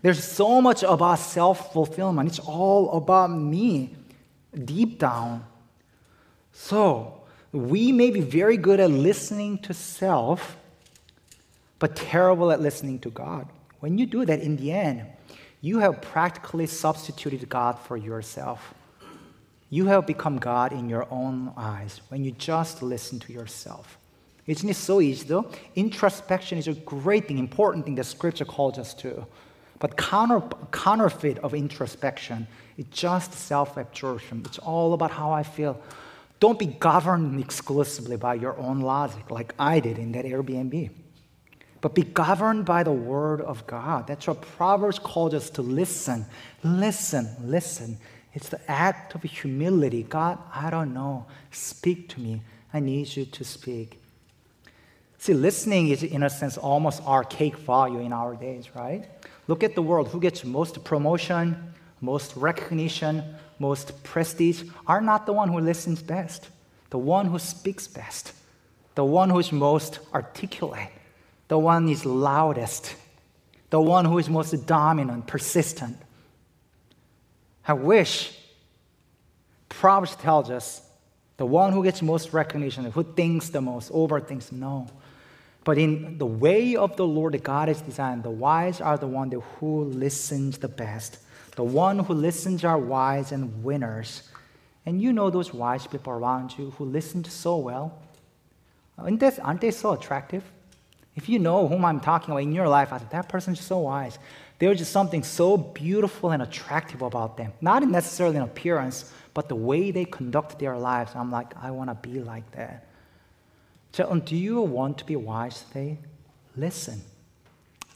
There's 0.02 0.22
so 0.22 0.62
much 0.62 0.82
about 0.82 1.18
self 1.18 1.72
fulfillment. 1.72 2.28
It's 2.28 2.38
all 2.38 2.92
about 2.92 3.30
me 3.30 3.96
deep 4.64 4.98
down. 4.98 5.44
So, 6.58 7.20
we 7.52 7.92
may 7.92 8.10
be 8.10 8.22
very 8.22 8.56
good 8.56 8.80
at 8.80 8.90
listening 8.90 9.58
to 9.58 9.74
self, 9.74 10.56
but 11.78 11.94
terrible 11.94 12.50
at 12.50 12.62
listening 12.62 12.98
to 13.00 13.10
God. 13.10 13.46
When 13.80 13.98
you 13.98 14.06
do 14.06 14.24
that, 14.24 14.40
in 14.40 14.56
the 14.56 14.72
end, 14.72 15.04
you 15.60 15.80
have 15.80 16.00
practically 16.00 16.66
substituted 16.66 17.46
God 17.50 17.78
for 17.78 17.98
yourself. 17.98 18.72
You 19.68 19.84
have 19.86 20.06
become 20.06 20.38
God 20.38 20.72
in 20.72 20.88
your 20.88 21.06
own 21.10 21.52
eyes 21.58 22.00
when 22.08 22.24
you 22.24 22.30
just 22.32 22.82
listen 22.82 23.20
to 23.20 23.34
yourself. 23.34 23.98
Isn't 24.46 24.70
it 24.70 24.76
so 24.76 25.02
easy 25.02 25.28
though? 25.28 25.50
Introspection 25.74 26.56
is 26.56 26.68
a 26.68 26.74
great 26.74 27.28
thing, 27.28 27.38
important 27.38 27.84
thing 27.84 27.96
that 27.96 28.04
scripture 28.04 28.46
calls 28.46 28.78
us 28.78 28.94
to. 28.94 29.26
But 29.78 29.98
counter, 29.98 30.40
counterfeit 30.72 31.38
of 31.40 31.52
introspection 31.52 32.46
is 32.78 32.86
just 32.90 33.34
self 33.34 33.76
absorption. 33.76 34.42
It's 34.46 34.58
all 34.58 34.94
about 34.94 35.10
how 35.10 35.32
I 35.32 35.42
feel. 35.42 35.82
Don't 36.38 36.59
be 36.59 36.66
governed 36.66 37.40
exclusively 37.40 38.16
by 38.16 38.35
your 38.35 38.59
own 38.59 38.81
logic, 38.81 39.31
like 39.31 39.55
I 39.59 39.81
did 39.81 39.99
in 39.99 40.12
that 40.12 40.25
Airbnb. 40.25 40.90
But 41.81 41.94
be 41.94 42.03
governed 42.03 42.64
by 42.64 42.83
the 42.83 42.92
Word 42.92 43.40
of 43.40 43.66
God. 43.66 44.07
That's 44.07 44.27
what 44.27 44.42
Proverbs 44.42 44.99
calls 44.99 45.35
us 45.35 45.51
to 45.51 45.62
listen. 45.62 46.27
Listen, 46.62 47.29
listen. 47.42 47.99
It's 48.33 48.49
the 48.49 48.61
act 48.70 49.14
of 49.14 49.22
humility. 49.22 50.03
God, 50.03 50.38
I 50.53 50.68
don't 50.68 50.92
know. 50.92 51.27
Speak 51.51 52.09
to 52.11 52.20
me. 52.20 52.42
I 52.72 52.81
need 52.81 53.16
you 53.16 53.25
to 53.25 53.44
speak. 53.44 54.01
See, 55.18 55.33
listening 55.33 55.88
is, 55.88 56.03
in 56.03 56.22
a 56.22 56.31
sense, 56.31 56.59
almost 56.59 57.03
archaic 57.07 57.57
value 57.57 58.01
in 58.01 58.12
our 58.12 58.35
days, 58.35 58.75
right? 58.75 59.09
Look 59.49 59.62
at 59.62 59.75
the 59.75 59.83
world. 59.83 60.09
Who 60.09 60.20
gets 60.20 60.44
most 60.44 60.85
promotion, 60.85 61.72
most 62.01 62.37
recognition, 62.37 63.25
most 63.58 64.02
prestige 64.02 64.62
are 64.86 65.00
not 65.00 65.26
the 65.26 65.32
one 65.32 65.48
who 65.48 65.60
listens 65.60 66.02
best, 66.02 66.48
the 66.90 66.98
one 66.98 67.26
who 67.26 67.38
speaks 67.38 67.86
best, 67.88 68.32
the 68.94 69.04
one 69.04 69.30
who 69.30 69.38
is 69.38 69.52
most 69.52 69.98
articulate, 70.14 70.90
the 71.48 71.58
one 71.58 71.84
who 71.84 71.92
is 71.92 72.04
loudest, 72.04 72.94
the 73.70 73.80
one 73.80 74.04
who 74.04 74.18
is 74.18 74.28
most 74.28 74.66
dominant, 74.66 75.26
persistent. 75.26 75.96
I 77.66 77.72
wish 77.72 78.38
Proverbs 79.68 80.16
tells 80.16 80.50
us 80.50 80.82
the 81.36 81.46
one 81.46 81.72
who 81.72 81.84
gets 81.84 82.00
most 82.00 82.32
recognition, 82.32 82.84
who 82.90 83.02
thinks 83.02 83.50
the 83.50 83.60
most, 83.60 83.92
overthinks, 83.92 84.52
no. 84.52 84.88
But 85.64 85.78
in 85.78 86.16
the 86.16 86.26
way 86.26 86.76
of 86.76 86.96
the 86.96 87.06
Lord 87.06 87.42
God 87.42 87.68
has 87.68 87.80
designed, 87.80 88.22
the 88.22 88.30
wise 88.30 88.80
are 88.80 88.96
the 88.96 89.06
one 89.06 89.30
who 89.30 89.84
listens 89.84 90.58
the 90.58 90.68
best. 90.68 91.18
The 91.56 91.64
one 91.64 91.98
who 91.98 92.14
listens 92.14 92.64
are 92.64 92.78
wise 92.78 93.32
and 93.32 93.64
winners. 93.64 94.22
And 94.84 95.02
you 95.02 95.12
know 95.12 95.30
those 95.30 95.52
wise 95.52 95.86
people 95.86 96.12
around 96.12 96.56
you 96.56 96.70
who 96.72 96.84
listened 96.84 97.26
so 97.26 97.56
well. 97.56 97.98
Aren't 98.98 99.20
they, 99.20 99.32
aren't 99.42 99.60
they 99.60 99.70
so 99.70 99.92
attractive? 99.92 100.44
If 101.16 101.30
you 101.30 101.38
know 101.38 101.66
whom 101.66 101.84
I'm 101.84 102.00
talking 102.00 102.30
about 102.30 102.42
in 102.42 102.52
your 102.52 102.68
life, 102.68 102.92
I 102.92 102.98
said, 102.98 103.10
that 103.10 103.28
person's 103.28 103.60
so 103.60 103.78
wise. 103.78 104.18
There's 104.58 104.78
just 104.78 104.92
something 104.92 105.22
so 105.22 105.56
beautiful 105.56 106.30
and 106.30 106.42
attractive 106.42 107.00
about 107.00 107.38
them. 107.38 107.52
Not 107.62 107.82
necessarily 107.82 108.36
in 108.36 108.42
appearance, 108.42 109.10
but 109.32 109.48
the 109.48 109.54
way 109.54 109.90
they 109.90 110.04
conduct 110.04 110.58
their 110.58 110.76
lives. 110.76 111.12
I'm 111.14 111.30
like, 111.30 111.52
I 111.56 111.70
want 111.70 111.90
to 111.90 112.08
be 112.08 112.20
like 112.20 112.50
that. 112.52 112.86
So, 113.92 114.14
do 114.18 114.36
you 114.36 114.60
want 114.60 114.98
to 114.98 115.06
be 115.06 115.16
wise 115.16 115.62
today? 115.68 115.98
Listen. 116.54 117.00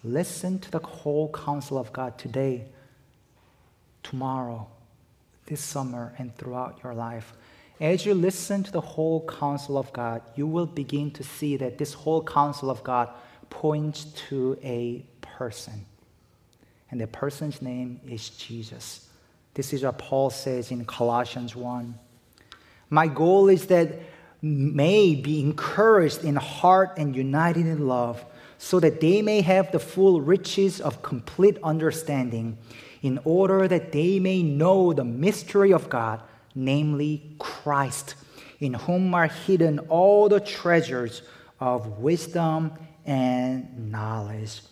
Listen 0.03 0.59
to 0.61 0.71
the 0.71 0.79
whole 0.79 1.31
counsel 1.31 1.77
of 1.77 1.93
God 1.93 2.17
today 2.17 2.65
tomorrow, 4.03 4.69
this 5.47 5.61
summer, 5.61 6.15
and 6.19 6.37
throughout 6.37 6.81
your 6.83 6.95
life. 6.95 7.33
As 7.81 8.05
you 8.05 8.15
listen 8.15 8.63
to 8.65 8.73
the 8.73 8.81
whole 8.81 9.27
counsel 9.27 9.79
of 9.79 9.93
God, 9.93 10.23
you 10.37 10.47
will 10.47 10.67
begin 10.67 11.11
to 11.13 11.25
see 11.25 11.57
that 11.57 11.79
this 11.79 11.95
whole 11.95 12.23
counsel 12.23 12.71
of 12.71 12.85
God 12.85 13.09
points 13.49 14.05
to 14.29 14.59
a 14.63 15.05
person. 15.23 15.87
And 16.91 17.01
the 17.01 17.07
person's 17.07 17.63
name 17.63 18.01
is 18.07 18.31
Jesus. 18.31 19.09
This 19.55 19.73
is 19.73 19.83
what 19.83 19.99
Paul 19.99 20.31
says 20.31 20.71
in 20.71 20.85
Colossians 20.85 21.57
1. 21.57 21.95
My 22.91 23.07
goal 23.07 23.49
is 23.49 23.67
that 23.67 24.01
may 24.43 25.15
be 25.15 25.41
encouraged 25.41 26.25
in 26.25 26.37
heart 26.37 26.95
and 26.97 27.15
united 27.15 27.67
in 27.67 27.87
love, 27.87 28.25
so 28.59 28.79
that 28.81 29.01
they 29.01 29.23
may 29.23 29.41
have 29.41 29.73
the 29.73 29.79
full 29.79 30.21
riches 30.21 30.81
of 30.83 31.03
complete 31.03 31.57
understanding 31.63 32.59
in 33.03 33.19
order 33.25 33.67
that 33.67 33.93
they 33.93 34.19
may 34.19 34.43
know 34.43 34.93
the 34.93 35.05
mystery 35.05 35.73
of 35.73 35.89
God, 35.89 36.23
namely 36.55 37.35
Christ, 37.39 38.15
in 38.59 38.75
whom 38.75 39.15
are 39.15 39.27
hidden 39.27 39.79
all 39.89 40.29
the 40.29 40.41
treasures 40.41 41.23
of 41.59 41.99
wisdom 41.99 42.73
and 43.07 43.91
knowledge. 43.91 44.63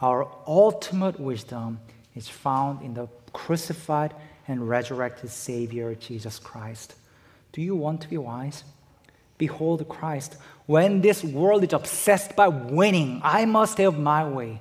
Our 0.00 0.28
ultimate 0.46 1.18
wisdom 1.18 1.80
is 2.14 2.28
found 2.28 2.82
in 2.82 2.94
the 2.94 3.08
crucified 3.32 4.14
and 4.46 4.68
resurrected 4.68 5.30
Savior, 5.30 5.94
Jesus 5.94 6.38
Christ. 6.38 6.94
Do 7.52 7.62
you 7.62 7.74
want 7.74 8.00
to 8.02 8.08
be 8.08 8.18
wise? 8.18 8.64
Behold 9.38 9.88
Christ. 9.88 10.36
When 10.66 11.00
this 11.00 11.24
world 11.24 11.64
is 11.64 11.72
obsessed 11.72 12.36
by 12.36 12.48
winning, 12.48 13.20
I 13.24 13.44
must 13.44 13.78
have 13.78 13.98
my 13.98 14.28
way. 14.28 14.60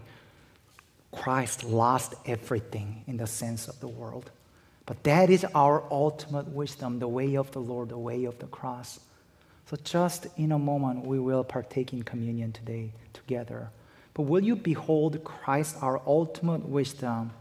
Christ 1.15 1.63
lost 1.63 2.15
everything 2.25 3.03
in 3.07 3.17
the 3.17 3.27
sense 3.27 3.67
of 3.67 3.79
the 3.79 3.87
world. 3.87 4.31
But 4.85 5.03
that 5.03 5.29
is 5.29 5.45
our 5.55 5.83
ultimate 5.91 6.47
wisdom, 6.49 6.99
the 6.99 7.07
way 7.07 7.35
of 7.35 7.51
the 7.51 7.61
Lord, 7.61 7.89
the 7.89 7.97
way 7.97 8.25
of 8.25 8.37
the 8.39 8.47
cross. 8.47 8.99
So, 9.69 9.77
just 9.83 10.27
in 10.37 10.51
a 10.51 10.59
moment, 10.59 11.05
we 11.05 11.19
will 11.19 11.43
partake 11.43 11.93
in 11.93 12.03
communion 12.03 12.51
today 12.51 12.91
together. 13.13 13.69
But 14.13 14.23
will 14.23 14.43
you 14.43 14.55
behold 14.55 15.23
Christ, 15.23 15.77
our 15.81 16.01
ultimate 16.05 16.67
wisdom, 16.67 17.31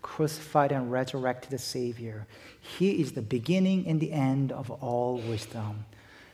crucified 0.00 0.70
and 0.70 0.92
resurrected 0.92 1.58
Savior? 1.60 2.26
He 2.60 3.00
is 3.00 3.12
the 3.12 3.22
beginning 3.22 3.86
and 3.88 4.00
the 4.00 4.12
end 4.12 4.52
of 4.52 4.70
all 4.70 5.18
wisdom. 5.18 5.84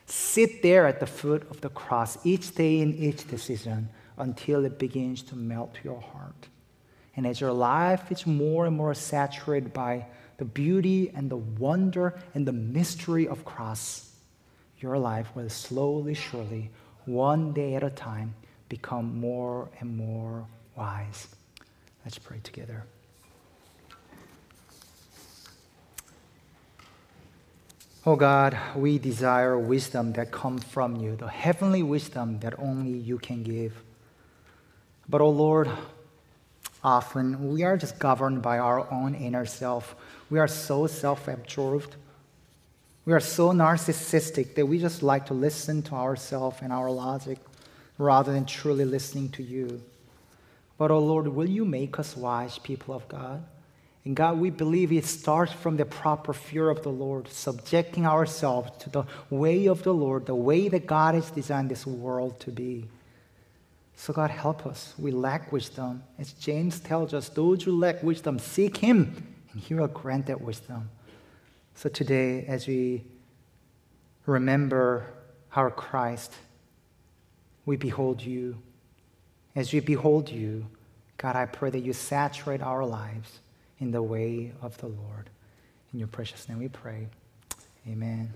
Sit 0.04 0.62
there 0.62 0.86
at 0.86 1.00
the 1.00 1.06
foot 1.06 1.50
of 1.50 1.62
the 1.62 1.70
cross 1.70 2.18
each 2.24 2.54
day 2.54 2.80
in 2.80 2.94
each 2.94 3.26
decision 3.26 3.88
until 4.18 4.64
it 4.64 4.78
begins 4.78 5.22
to 5.22 5.36
melt 5.36 5.76
your 5.82 6.00
heart. 6.00 6.48
And 7.16 7.26
as 7.26 7.40
your 7.40 7.52
life 7.52 8.12
is 8.12 8.26
more 8.26 8.66
and 8.66 8.76
more 8.76 8.94
saturated 8.94 9.72
by 9.72 10.06
the 10.36 10.44
beauty 10.44 11.10
and 11.14 11.30
the 11.30 11.36
wonder 11.36 12.18
and 12.34 12.46
the 12.46 12.52
mystery 12.52 13.26
of 13.26 13.44
cross, 13.44 14.12
your 14.78 14.98
life 14.98 15.34
will 15.34 15.48
slowly, 15.48 16.12
surely, 16.12 16.70
one 17.06 17.52
day 17.52 17.74
at 17.74 17.82
a 17.82 17.90
time, 17.90 18.34
become 18.68 19.18
more 19.18 19.70
and 19.80 19.96
more 19.96 20.46
wise. 20.76 21.28
Let's 22.04 22.18
pray 22.18 22.40
together. 22.42 22.84
Oh 28.04 28.14
God, 28.14 28.56
we 28.76 28.98
desire 28.98 29.58
wisdom 29.58 30.12
that 30.12 30.30
comes 30.30 30.62
from 30.62 30.96
you, 30.96 31.16
the 31.16 31.28
heavenly 31.28 31.82
wisdom 31.82 32.38
that 32.40 32.56
only 32.58 32.96
you 32.98 33.18
can 33.18 33.42
give. 33.42 33.82
But, 35.08 35.20
oh 35.20 35.30
Lord, 35.30 35.68
often 36.86 37.52
we 37.52 37.64
are 37.64 37.76
just 37.76 37.98
governed 37.98 38.40
by 38.40 38.58
our 38.58 38.88
own 38.92 39.16
inner 39.16 39.44
self. 39.44 39.96
We 40.30 40.38
are 40.38 40.46
so 40.46 40.86
self 40.86 41.26
absorbed. 41.26 41.96
We 43.04 43.12
are 43.12 43.20
so 43.20 43.50
narcissistic 43.50 44.54
that 44.54 44.66
we 44.66 44.78
just 44.78 45.02
like 45.02 45.26
to 45.26 45.34
listen 45.34 45.82
to 45.82 45.94
ourselves 45.94 46.58
and 46.62 46.72
our 46.72 46.90
logic 46.90 47.38
rather 47.98 48.32
than 48.32 48.46
truly 48.46 48.84
listening 48.84 49.30
to 49.30 49.42
you. 49.42 49.82
But, 50.78 50.90
oh 50.90 51.00
Lord, 51.00 51.26
will 51.28 51.48
you 51.48 51.64
make 51.64 51.98
us 51.98 52.16
wise 52.16 52.58
people 52.58 52.94
of 52.94 53.08
God? 53.08 53.44
And 54.04 54.14
God, 54.14 54.38
we 54.38 54.50
believe 54.50 54.92
it 54.92 55.04
starts 55.04 55.52
from 55.52 55.76
the 55.76 55.84
proper 55.84 56.32
fear 56.32 56.70
of 56.70 56.82
the 56.84 56.90
Lord, 56.90 57.28
subjecting 57.28 58.06
ourselves 58.06 58.70
to 58.84 58.90
the 58.90 59.04
way 59.30 59.66
of 59.66 59.82
the 59.82 59.94
Lord, 59.94 60.26
the 60.26 60.34
way 60.34 60.68
that 60.68 60.86
God 60.86 61.16
has 61.16 61.30
designed 61.30 61.68
this 61.68 61.86
world 61.86 62.38
to 62.40 62.52
be. 62.52 62.86
So, 63.96 64.12
God, 64.12 64.30
help 64.30 64.66
us. 64.66 64.94
We 64.98 65.10
lack 65.10 65.50
wisdom. 65.50 66.02
As 66.18 66.34
James 66.34 66.80
tells 66.80 67.14
us, 67.14 67.30
those 67.30 67.62
who 67.62 67.78
lack 67.78 68.02
wisdom, 68.02 68.38
seek 68.38 68.76
Him, 68.76 69.34
and 69.52 69.62
He 69.62 69.72
will 69.72 69.88
grant 69.88 70.26
that 70.26 70.40
wisdom. 70.40 70.90
So, 71.74 71.88
today, 71.88 72.44
as 72.46 72.66
we 72.66 73.04
remember 74.26 75.06
our 75.54 75.70
Christ, 75.70 76.34
we 77.64 77.76
behold 77.76 78.22
you. 78.22 78.58
As 79.54 79.72
we 79.72 79.80
behold 79.80 80.30
you, 80.30 80.66
God, 81.16 81.34
I 81.34 81.46
pray 81.46 81.70
that 81.70 81.80
you 81.80 81.94
saturate 81.94 82.60
our 82.60 82.84
lives 82.84 83.40
in 83.80 83.90
the 83.90 84.02
way 84.02 84.52
of 84.60 84.76
the 84.76 84.88
Lord. 84.88 85.30
In 85.94 85.98
your 85.98 86.08
precious 86.08 86.46
name 86.50 86.58
we 86.58 86.68
pray. 86.68 87.08
Amen. 87.88 88.32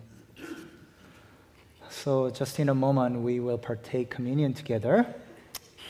So, 1.90 2.30
just 2.30 2.58
in 2.58 2.70
a 2.70 2.74
moment, 2.74 3.20
we 3.20 3.40
will 3.40 3.58
partake 3.58 4.08
communion 4.08 4.54
together. 4.54 5.14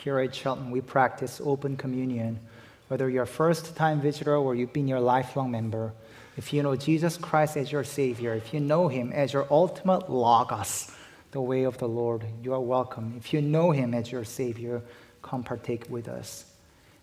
Here 0.02 0.18
at 0.18 0.30
Chelten, 0.30 0.70
we 0.70 0.80
practice 0.80 1.42
open 1.44 1.76
communion. 1.76 2.40
Whether 2.88 3.10
you're 3.10 3.24
a 3.24 3.26
first 3.26 3.76
time 3.76 4.00
visitor 4.00 4.34
or 4.34 4.54
you've 4.54 4.72
been 4.72 4.88
your 4.88 4.98
lifelong 4.98 5.50
member, 5.50 5.92
if 6.38 6.54
you 6.54 6.62
know 6.62 6.74
Jesus 6.74 7.18
Christ 7.18 7.58
as 7.58 7.70
your 7.70 7.84
Savior, 7.84 8.32
if 8.32 8.54
you 8.54 8.60
know 8.60 8.88
Him 8.88 9.12
as 9.12 9.34
your 9.34 9.46
ultimate 9.50 10.08
Logos, 10.08 10.90
the 11.32 11.40
way 11.42 11.64
of 11.64 11.76
the 11.76 11.86
Lord, 11.86 12.24
you 12.42 12.54
are 12.54 12.60
welcome. 12.60 13.14
If 13.18 13.34
you 13.34 13.42
know 13.42 13.72
Him 13.72 13.92
as 13.92 14.10
your 14.10 14.24
Savior, 14.24 14.80
come 15.20 15.42
partake 15.42 15.84
with 15.90 16.08
us. 16.08 16.46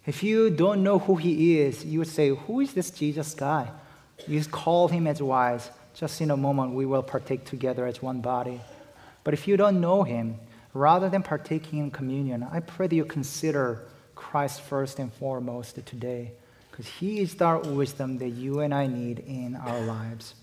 If 0.07 0.23
you 0.23 0.49
don't 0.49 0.81
know 0.81 0.97
who 0.97 1.17
he 1.17 1.59
is, 1.59 1.85
you 1.85 1.99
would 1.99 2.07
say, 2.07 2.29
Who 2.29 2.61
is 2.61 2.73
this 2.73 2.89
Jesus 2.89 3.35
guy? 3.35 3.69
You 4.25 4.43
call 4.45 4.87
him 4.87 5.05
as 5.05 5.21
wise. 5.21 5.69
Just 5.93 6.19
in 6.21 6.31
a 6.31 6.37
moment, 6.37 6.73
we 6.73 6.87
will 6.87 7.03
partake 7.03 7.45
together 7.45 7.85
as 7.85 8.01
one 8.01 8.21
body. 8.21 8.59
But 9.23 9.35
if 9.35 9.47
you 9.47 9.55
don't 9.55 9.81
know 9.81 10.03
him, 10.03 10.39
rather 10.78 11.09
than 11.09 11.23
partaking 11.23 11.80
in 11.80 11.91
communion, 11.91 12.47
I 12.51 12.59
pray 12.59 12.88
that 12.88 12.95
you 12.95 13.05
consider 13.05 13.84
Christ 14.15 14.61
first 14.61 14.99
and 14.99 15.11
foremost 15.13 15.75
today, 15.86 16.32
because 16.69 16.88
he 16.88 17.19
is 17.19 17.36
the 17.36 17.57
wisdom 17.65 18.17
that 18.19 18.30
you 18.30 18.59
and 18.59 18.73
I 18.73 18.88
need 18.88 19.19
in 19.19 19.55
our 19.55 19.82
lives. 19.82 20.36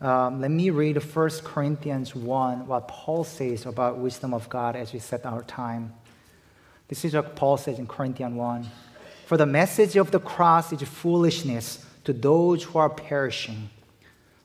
Um, 0.00 0.40
let 0.40 0.50
me 0.50 0.70
read 0.70 0.96
1 0.96 1.30
Corinthians 1.44 2.14
1, 2.14 2.66
what 2.66 2.88
Paul 2.88 3.22
says 3.22 3.66
about 3.66 3.98
wisdom 3.98 4.32
of 4.32 4.48
God 4.48 4.74
as 4.74 4.92
we 4.92 4.98
set 4.98 5.26
our 5.26 5.42
time. 5.42 5.92
This 6.88 7.04
is 7.04 7.14
what 7.14 7.36
Paul 7.36 7.56
says 7.56 7.78
in 7.78 7.86
Corinthians 7.86 8.34
1. 8.34 8.66
For 9.26 9.36
the 9.36 9.46
message 9.46 9.96
of 9.96 10.10
the 10.10 10.18
cross 10.18 10.72
is 10.72 10.82
foolishness 10.82 11.84
to 12.04 12.12
those 12.12 12.64
who 12.64 12.78
are 12.78 12.88
perishing, 12.88 13.68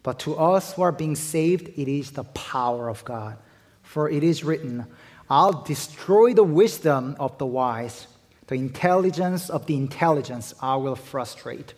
but 0.03 0.19
to 0.19 0.35
us 0.35 0.73
who 0.73 0.83
are 0.83 0.91
being 0.91 1.15
saved, 1.15 1.69
it 1.79 1.87
is 1.87 2.11
the 2.11 2.25
power 2.25 2.89
of 2.89 3.03
God. 3.05 3.37
For 3.85 4.09
it 4.09 4.23
is 4.23 4.43
written, 4.43 4.85
I'll 5.29 5.63
destroy 5.63 6.33
the 6.33 6.43
wisdom 6.43 7.15
of 7.19 7.37
the 7.37 7.45
wise, 7.45 8.07
the 8.47 8.55
intelligence 8.55 9.49
of 9.49 9.65
the 9.65 9.77
intelligence 9.77 10.53
I 10.61 10.75
will 10.75 10.95
frustrate. 10.95 11.73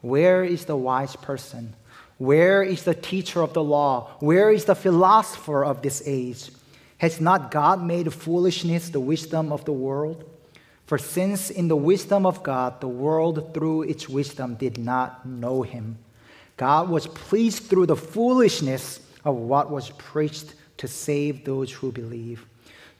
Where 0.00 0.42
is 0.42 0.64
the 0.64 0.76
wise 0.76 1.16
person? 1.16 1.74
Where 2.16 2.62
is 2.62 2.82
the 2.82 2.94
teacher 2.94 3.42
of 3.42 3.52
the 3.52 3.62
law? 3.62 4.10
Where 4.20 4.50
is 4.50 4.64
the 4.64 4.74
philosopher 4.74 5.64
of 5.64 5.82
this 5.82 6.02
age? 6.06 6.50
Has 6.98 7.20
not 7.20 7.50
God 7.50 7.82
made 7.82 8.12
foolishness 8.12 8.88
the 8.88 9.00
wisdom 9.00 9.52
of 9.52 9.64
the 9.64 9.72
world? 9.72 10.24
For 10.86 10.98
since 10.98 11.50
in 11.50 11.68
the 11.68 11.76
wisdom 11.76 12.24
of 12.24 12.42
God, 12.42 12.80
the 12.80 12.88
world 12.88 13.52
through 13.54 13.82
its 13.82 14.08
wisdom 14.08 14.54
did 14.54 14.78
not 14.78 15.26
know 15.26 15.62
him, 15.62 15.98
God 16.56 16.88
was 16.88 17.06
pleased 17.06 17.64
through 17.64 17.86
the 17.86 17.96
foolishness 17.96 19.00
of 19.24 19.36
what 19.36 19.70
was 19.70 19.90
preached 19.90 20.54
to 20.78 20.88
save 20.88 21.44
those 21.44 21.72
who 21.72 21.92
believe. 21.92 22.46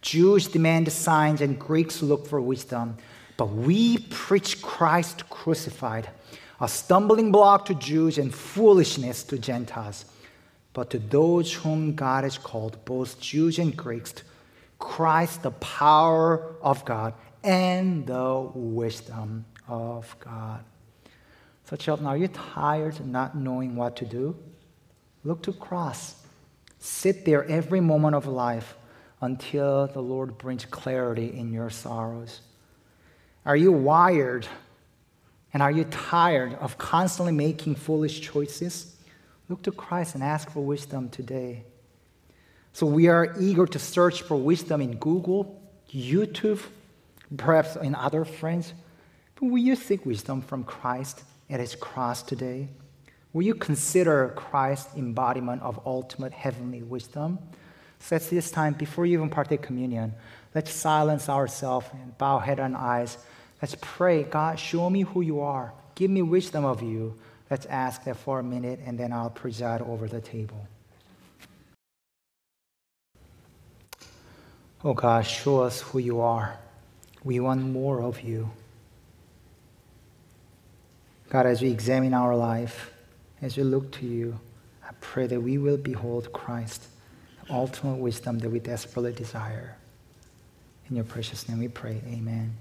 Jews 0.00 0.46
demand 0.46 0.92
signs 0.92 1.40
and 1.40 1.58
Greeks 1.58 2.02
look 2.02 2.26
for 2.26 2.40
wisdom, 2.40 2.96
but 3.36 3.46
we 3.46 3.98
preach 3.98 4.62
Christ 4.62 5.28
crucified, 5.30 6.08
a 6.60 6.68
stumbling 6.68 7.32
block 7.32 7.64
to 7.66 7.74
Jews 7.74 8.18
and 8.18 8.34
foolishness 8.34 9.22
to 9.24 9.38
Gentiles. 9.38 10.04
But 10.72 10.90
to 10.90 10.98
those 10.98 11.52
whom 11.52 11.94
God 11.94 12.24
has 12.24 12.38
called, 12.38 12.84
both 12.84 13.18
Jews 13.20 13.58
and 13.58 13.76
Greeks, 13.76 14.14
Christ, 14.78 15.42
the 15.42 15.50
power 15.50 16.54
of 16.62 16.84
God 16.84 17.14
and 17.42 18.06
the 18.06 18.50
wisdom 18.54 19.44
of 19.66 20.14
God. 20.20 20.64
So, 21.64 21.76
children, 21.76 22.06
are 22.06 22.16
you 22.16 22.28
tired 22.28 23.00
of 23.00 23.06
not 23.06 23.36
knowing 23.36 23.76
what 23.76 23.96
to 23.96 24.06
do? 24.06 24.36
Look 25.24 25.42
to 25.42 25.52
cross. 25.52 26.14
Sit 26.78 27.24
there 27.24 27.44
every 27.44 27.80
moment 27.80 28.14
of 28.14 28.26
life 28.26 28.76
until 29.20 29.88
the 29.88 30.00
Lord 30.00 30.38
brings 30.38 30.64
clarity 30.64 31.36
in 31.36 31.52
your 31.52 31.70
sorrows. 31.70 32.40
Are 33.44 33.56
you 33.56 33.72
wired 33.72 34.46
and 35.52 35.62
are 35.62 35.70
you 35.70 35.84
tired 35.84 36.54
of 36.54 36.78
constantly 36.78 37.32
making 37.32 37.74
foolish 37.74 38.20
choices? 38.20 38.94
Look 39.48 39.62
to 39.62 39.72
Christ 39.72 40.14
and 40.14 40.22
ask 40.22 40.50
for 40.50 40.60
wisdom 40.60 41.08
today. 41.08 41.64
So 42.72 42.86
we 42.86 43.08
are 43.08 43.34
eager 43.40 43.66
to 43.66 43.78
search 43.78 44.22
for 44.22 44.36
wisdom 44.36 44.80
in 44.80 44.98
Google, 44.98 45.60
YouTube, 45.90 46.60
perhaps 47.36 47.76
in 47.76 47.94
other 47.94 48.24
friends. 48.24 48.72
But 49.34 49.46
will 49.46 49.58
you 49.58 49.74
seek 49.74 50.04
wisdom 50.06 50.42
from 50.42 50.64
Christ 50.64 51.24
at 51.50 51.60
his 51.60 51.74
cross 51.74 52.22
today? 52.22 52.68
Will 53.32 53.42
you 53.42 53.54
consider 53.54 54.32
Christ's 54.36 54.96
embodiment 54.96 55.62
of 55.62 55.80
ultimate 55.84 56.32
heavenly 56.32 56.82
wisdom? 56.82 57.38
So 58.00 58.16
at 58.16 58.22
this 58.22 58.50
time, 58.50 58.74
before 58.74 59.06
you 59.06 59.18
even 59.18 59.28
partake 59.28 59.62
communion, 59.62 60.14
let's 60.54 60.72
silence 60.72 61.28
ourselves 61.28 61.86
and 61.92 62.16
bow 62.16 62.38
head 62.38 62.58
and 62.58 62.76
eyes. 62.76 63.18
Let's 63.60 63.76
pray, 63.80 64.22
God, 64.22 64.58
show 64.58 64.88
me 64.88 65.02
who 65.02 65.20
you 65.20 65.40
are. 65.40 65.74
Give 65.94 66.10
me 66.10 66.22
wisdom 66.22 66.64
of 66.64 66.82
you. 66.82 67.18
Let's 67.50 67.66
ask 67.66 68.04
that 68.04 68.16
for 68.16 68.38
a 68.38 68.42
minute, 68.42 68.80
and 68.84 68.98
then 68.98 69.12
I'll 69.12 69.30
preside 69.30 69.82
over 69.82 70.06
the 70.06 70.20
table. 70.20 70.66
Oh 74.84 74.94
God, 74.94 75.26
show 75.26 75.62
us 75.62 75.80
who 75.80 75.98
you 75.98 76.20
are. 76.20 76.56
We 77.24 77.40
want 77.40 77.62
more 77.62 78.00
of 78.00 78.20
you. 78.20 78.50
God, 81.30 81.46
as 81.46 81.60
we 81.60 81.70
examine 81.70 82.14
our 82.14 82.36
life, 82.36 82.92
as 83.42 83.56
we 83.56 83.62
look 83.62 83.90
to 83.92 84.06
you, 84.06 84.38
I 84.82 84.90
pray 85.00 85.26
that 85.26 85.40
we 85.40 85.58
will 85.58 85.76
behold 85.76 86.32
Christ, 86.32 86.88
the 87.46 87.52
ultimate 87.52 87.96
wisdom 87.96 88.38
that 88.40 88.50
we 88.50 88.58
desperately 88.58 89.12
desire. 89.12 89.76
In 90.88 90.96
your 90.96 91.04
precious 91.04 91.48
name 91.48 91.58
we 91.58 91.68
pray. 91.68 92.02
Amen. 92.06 92.56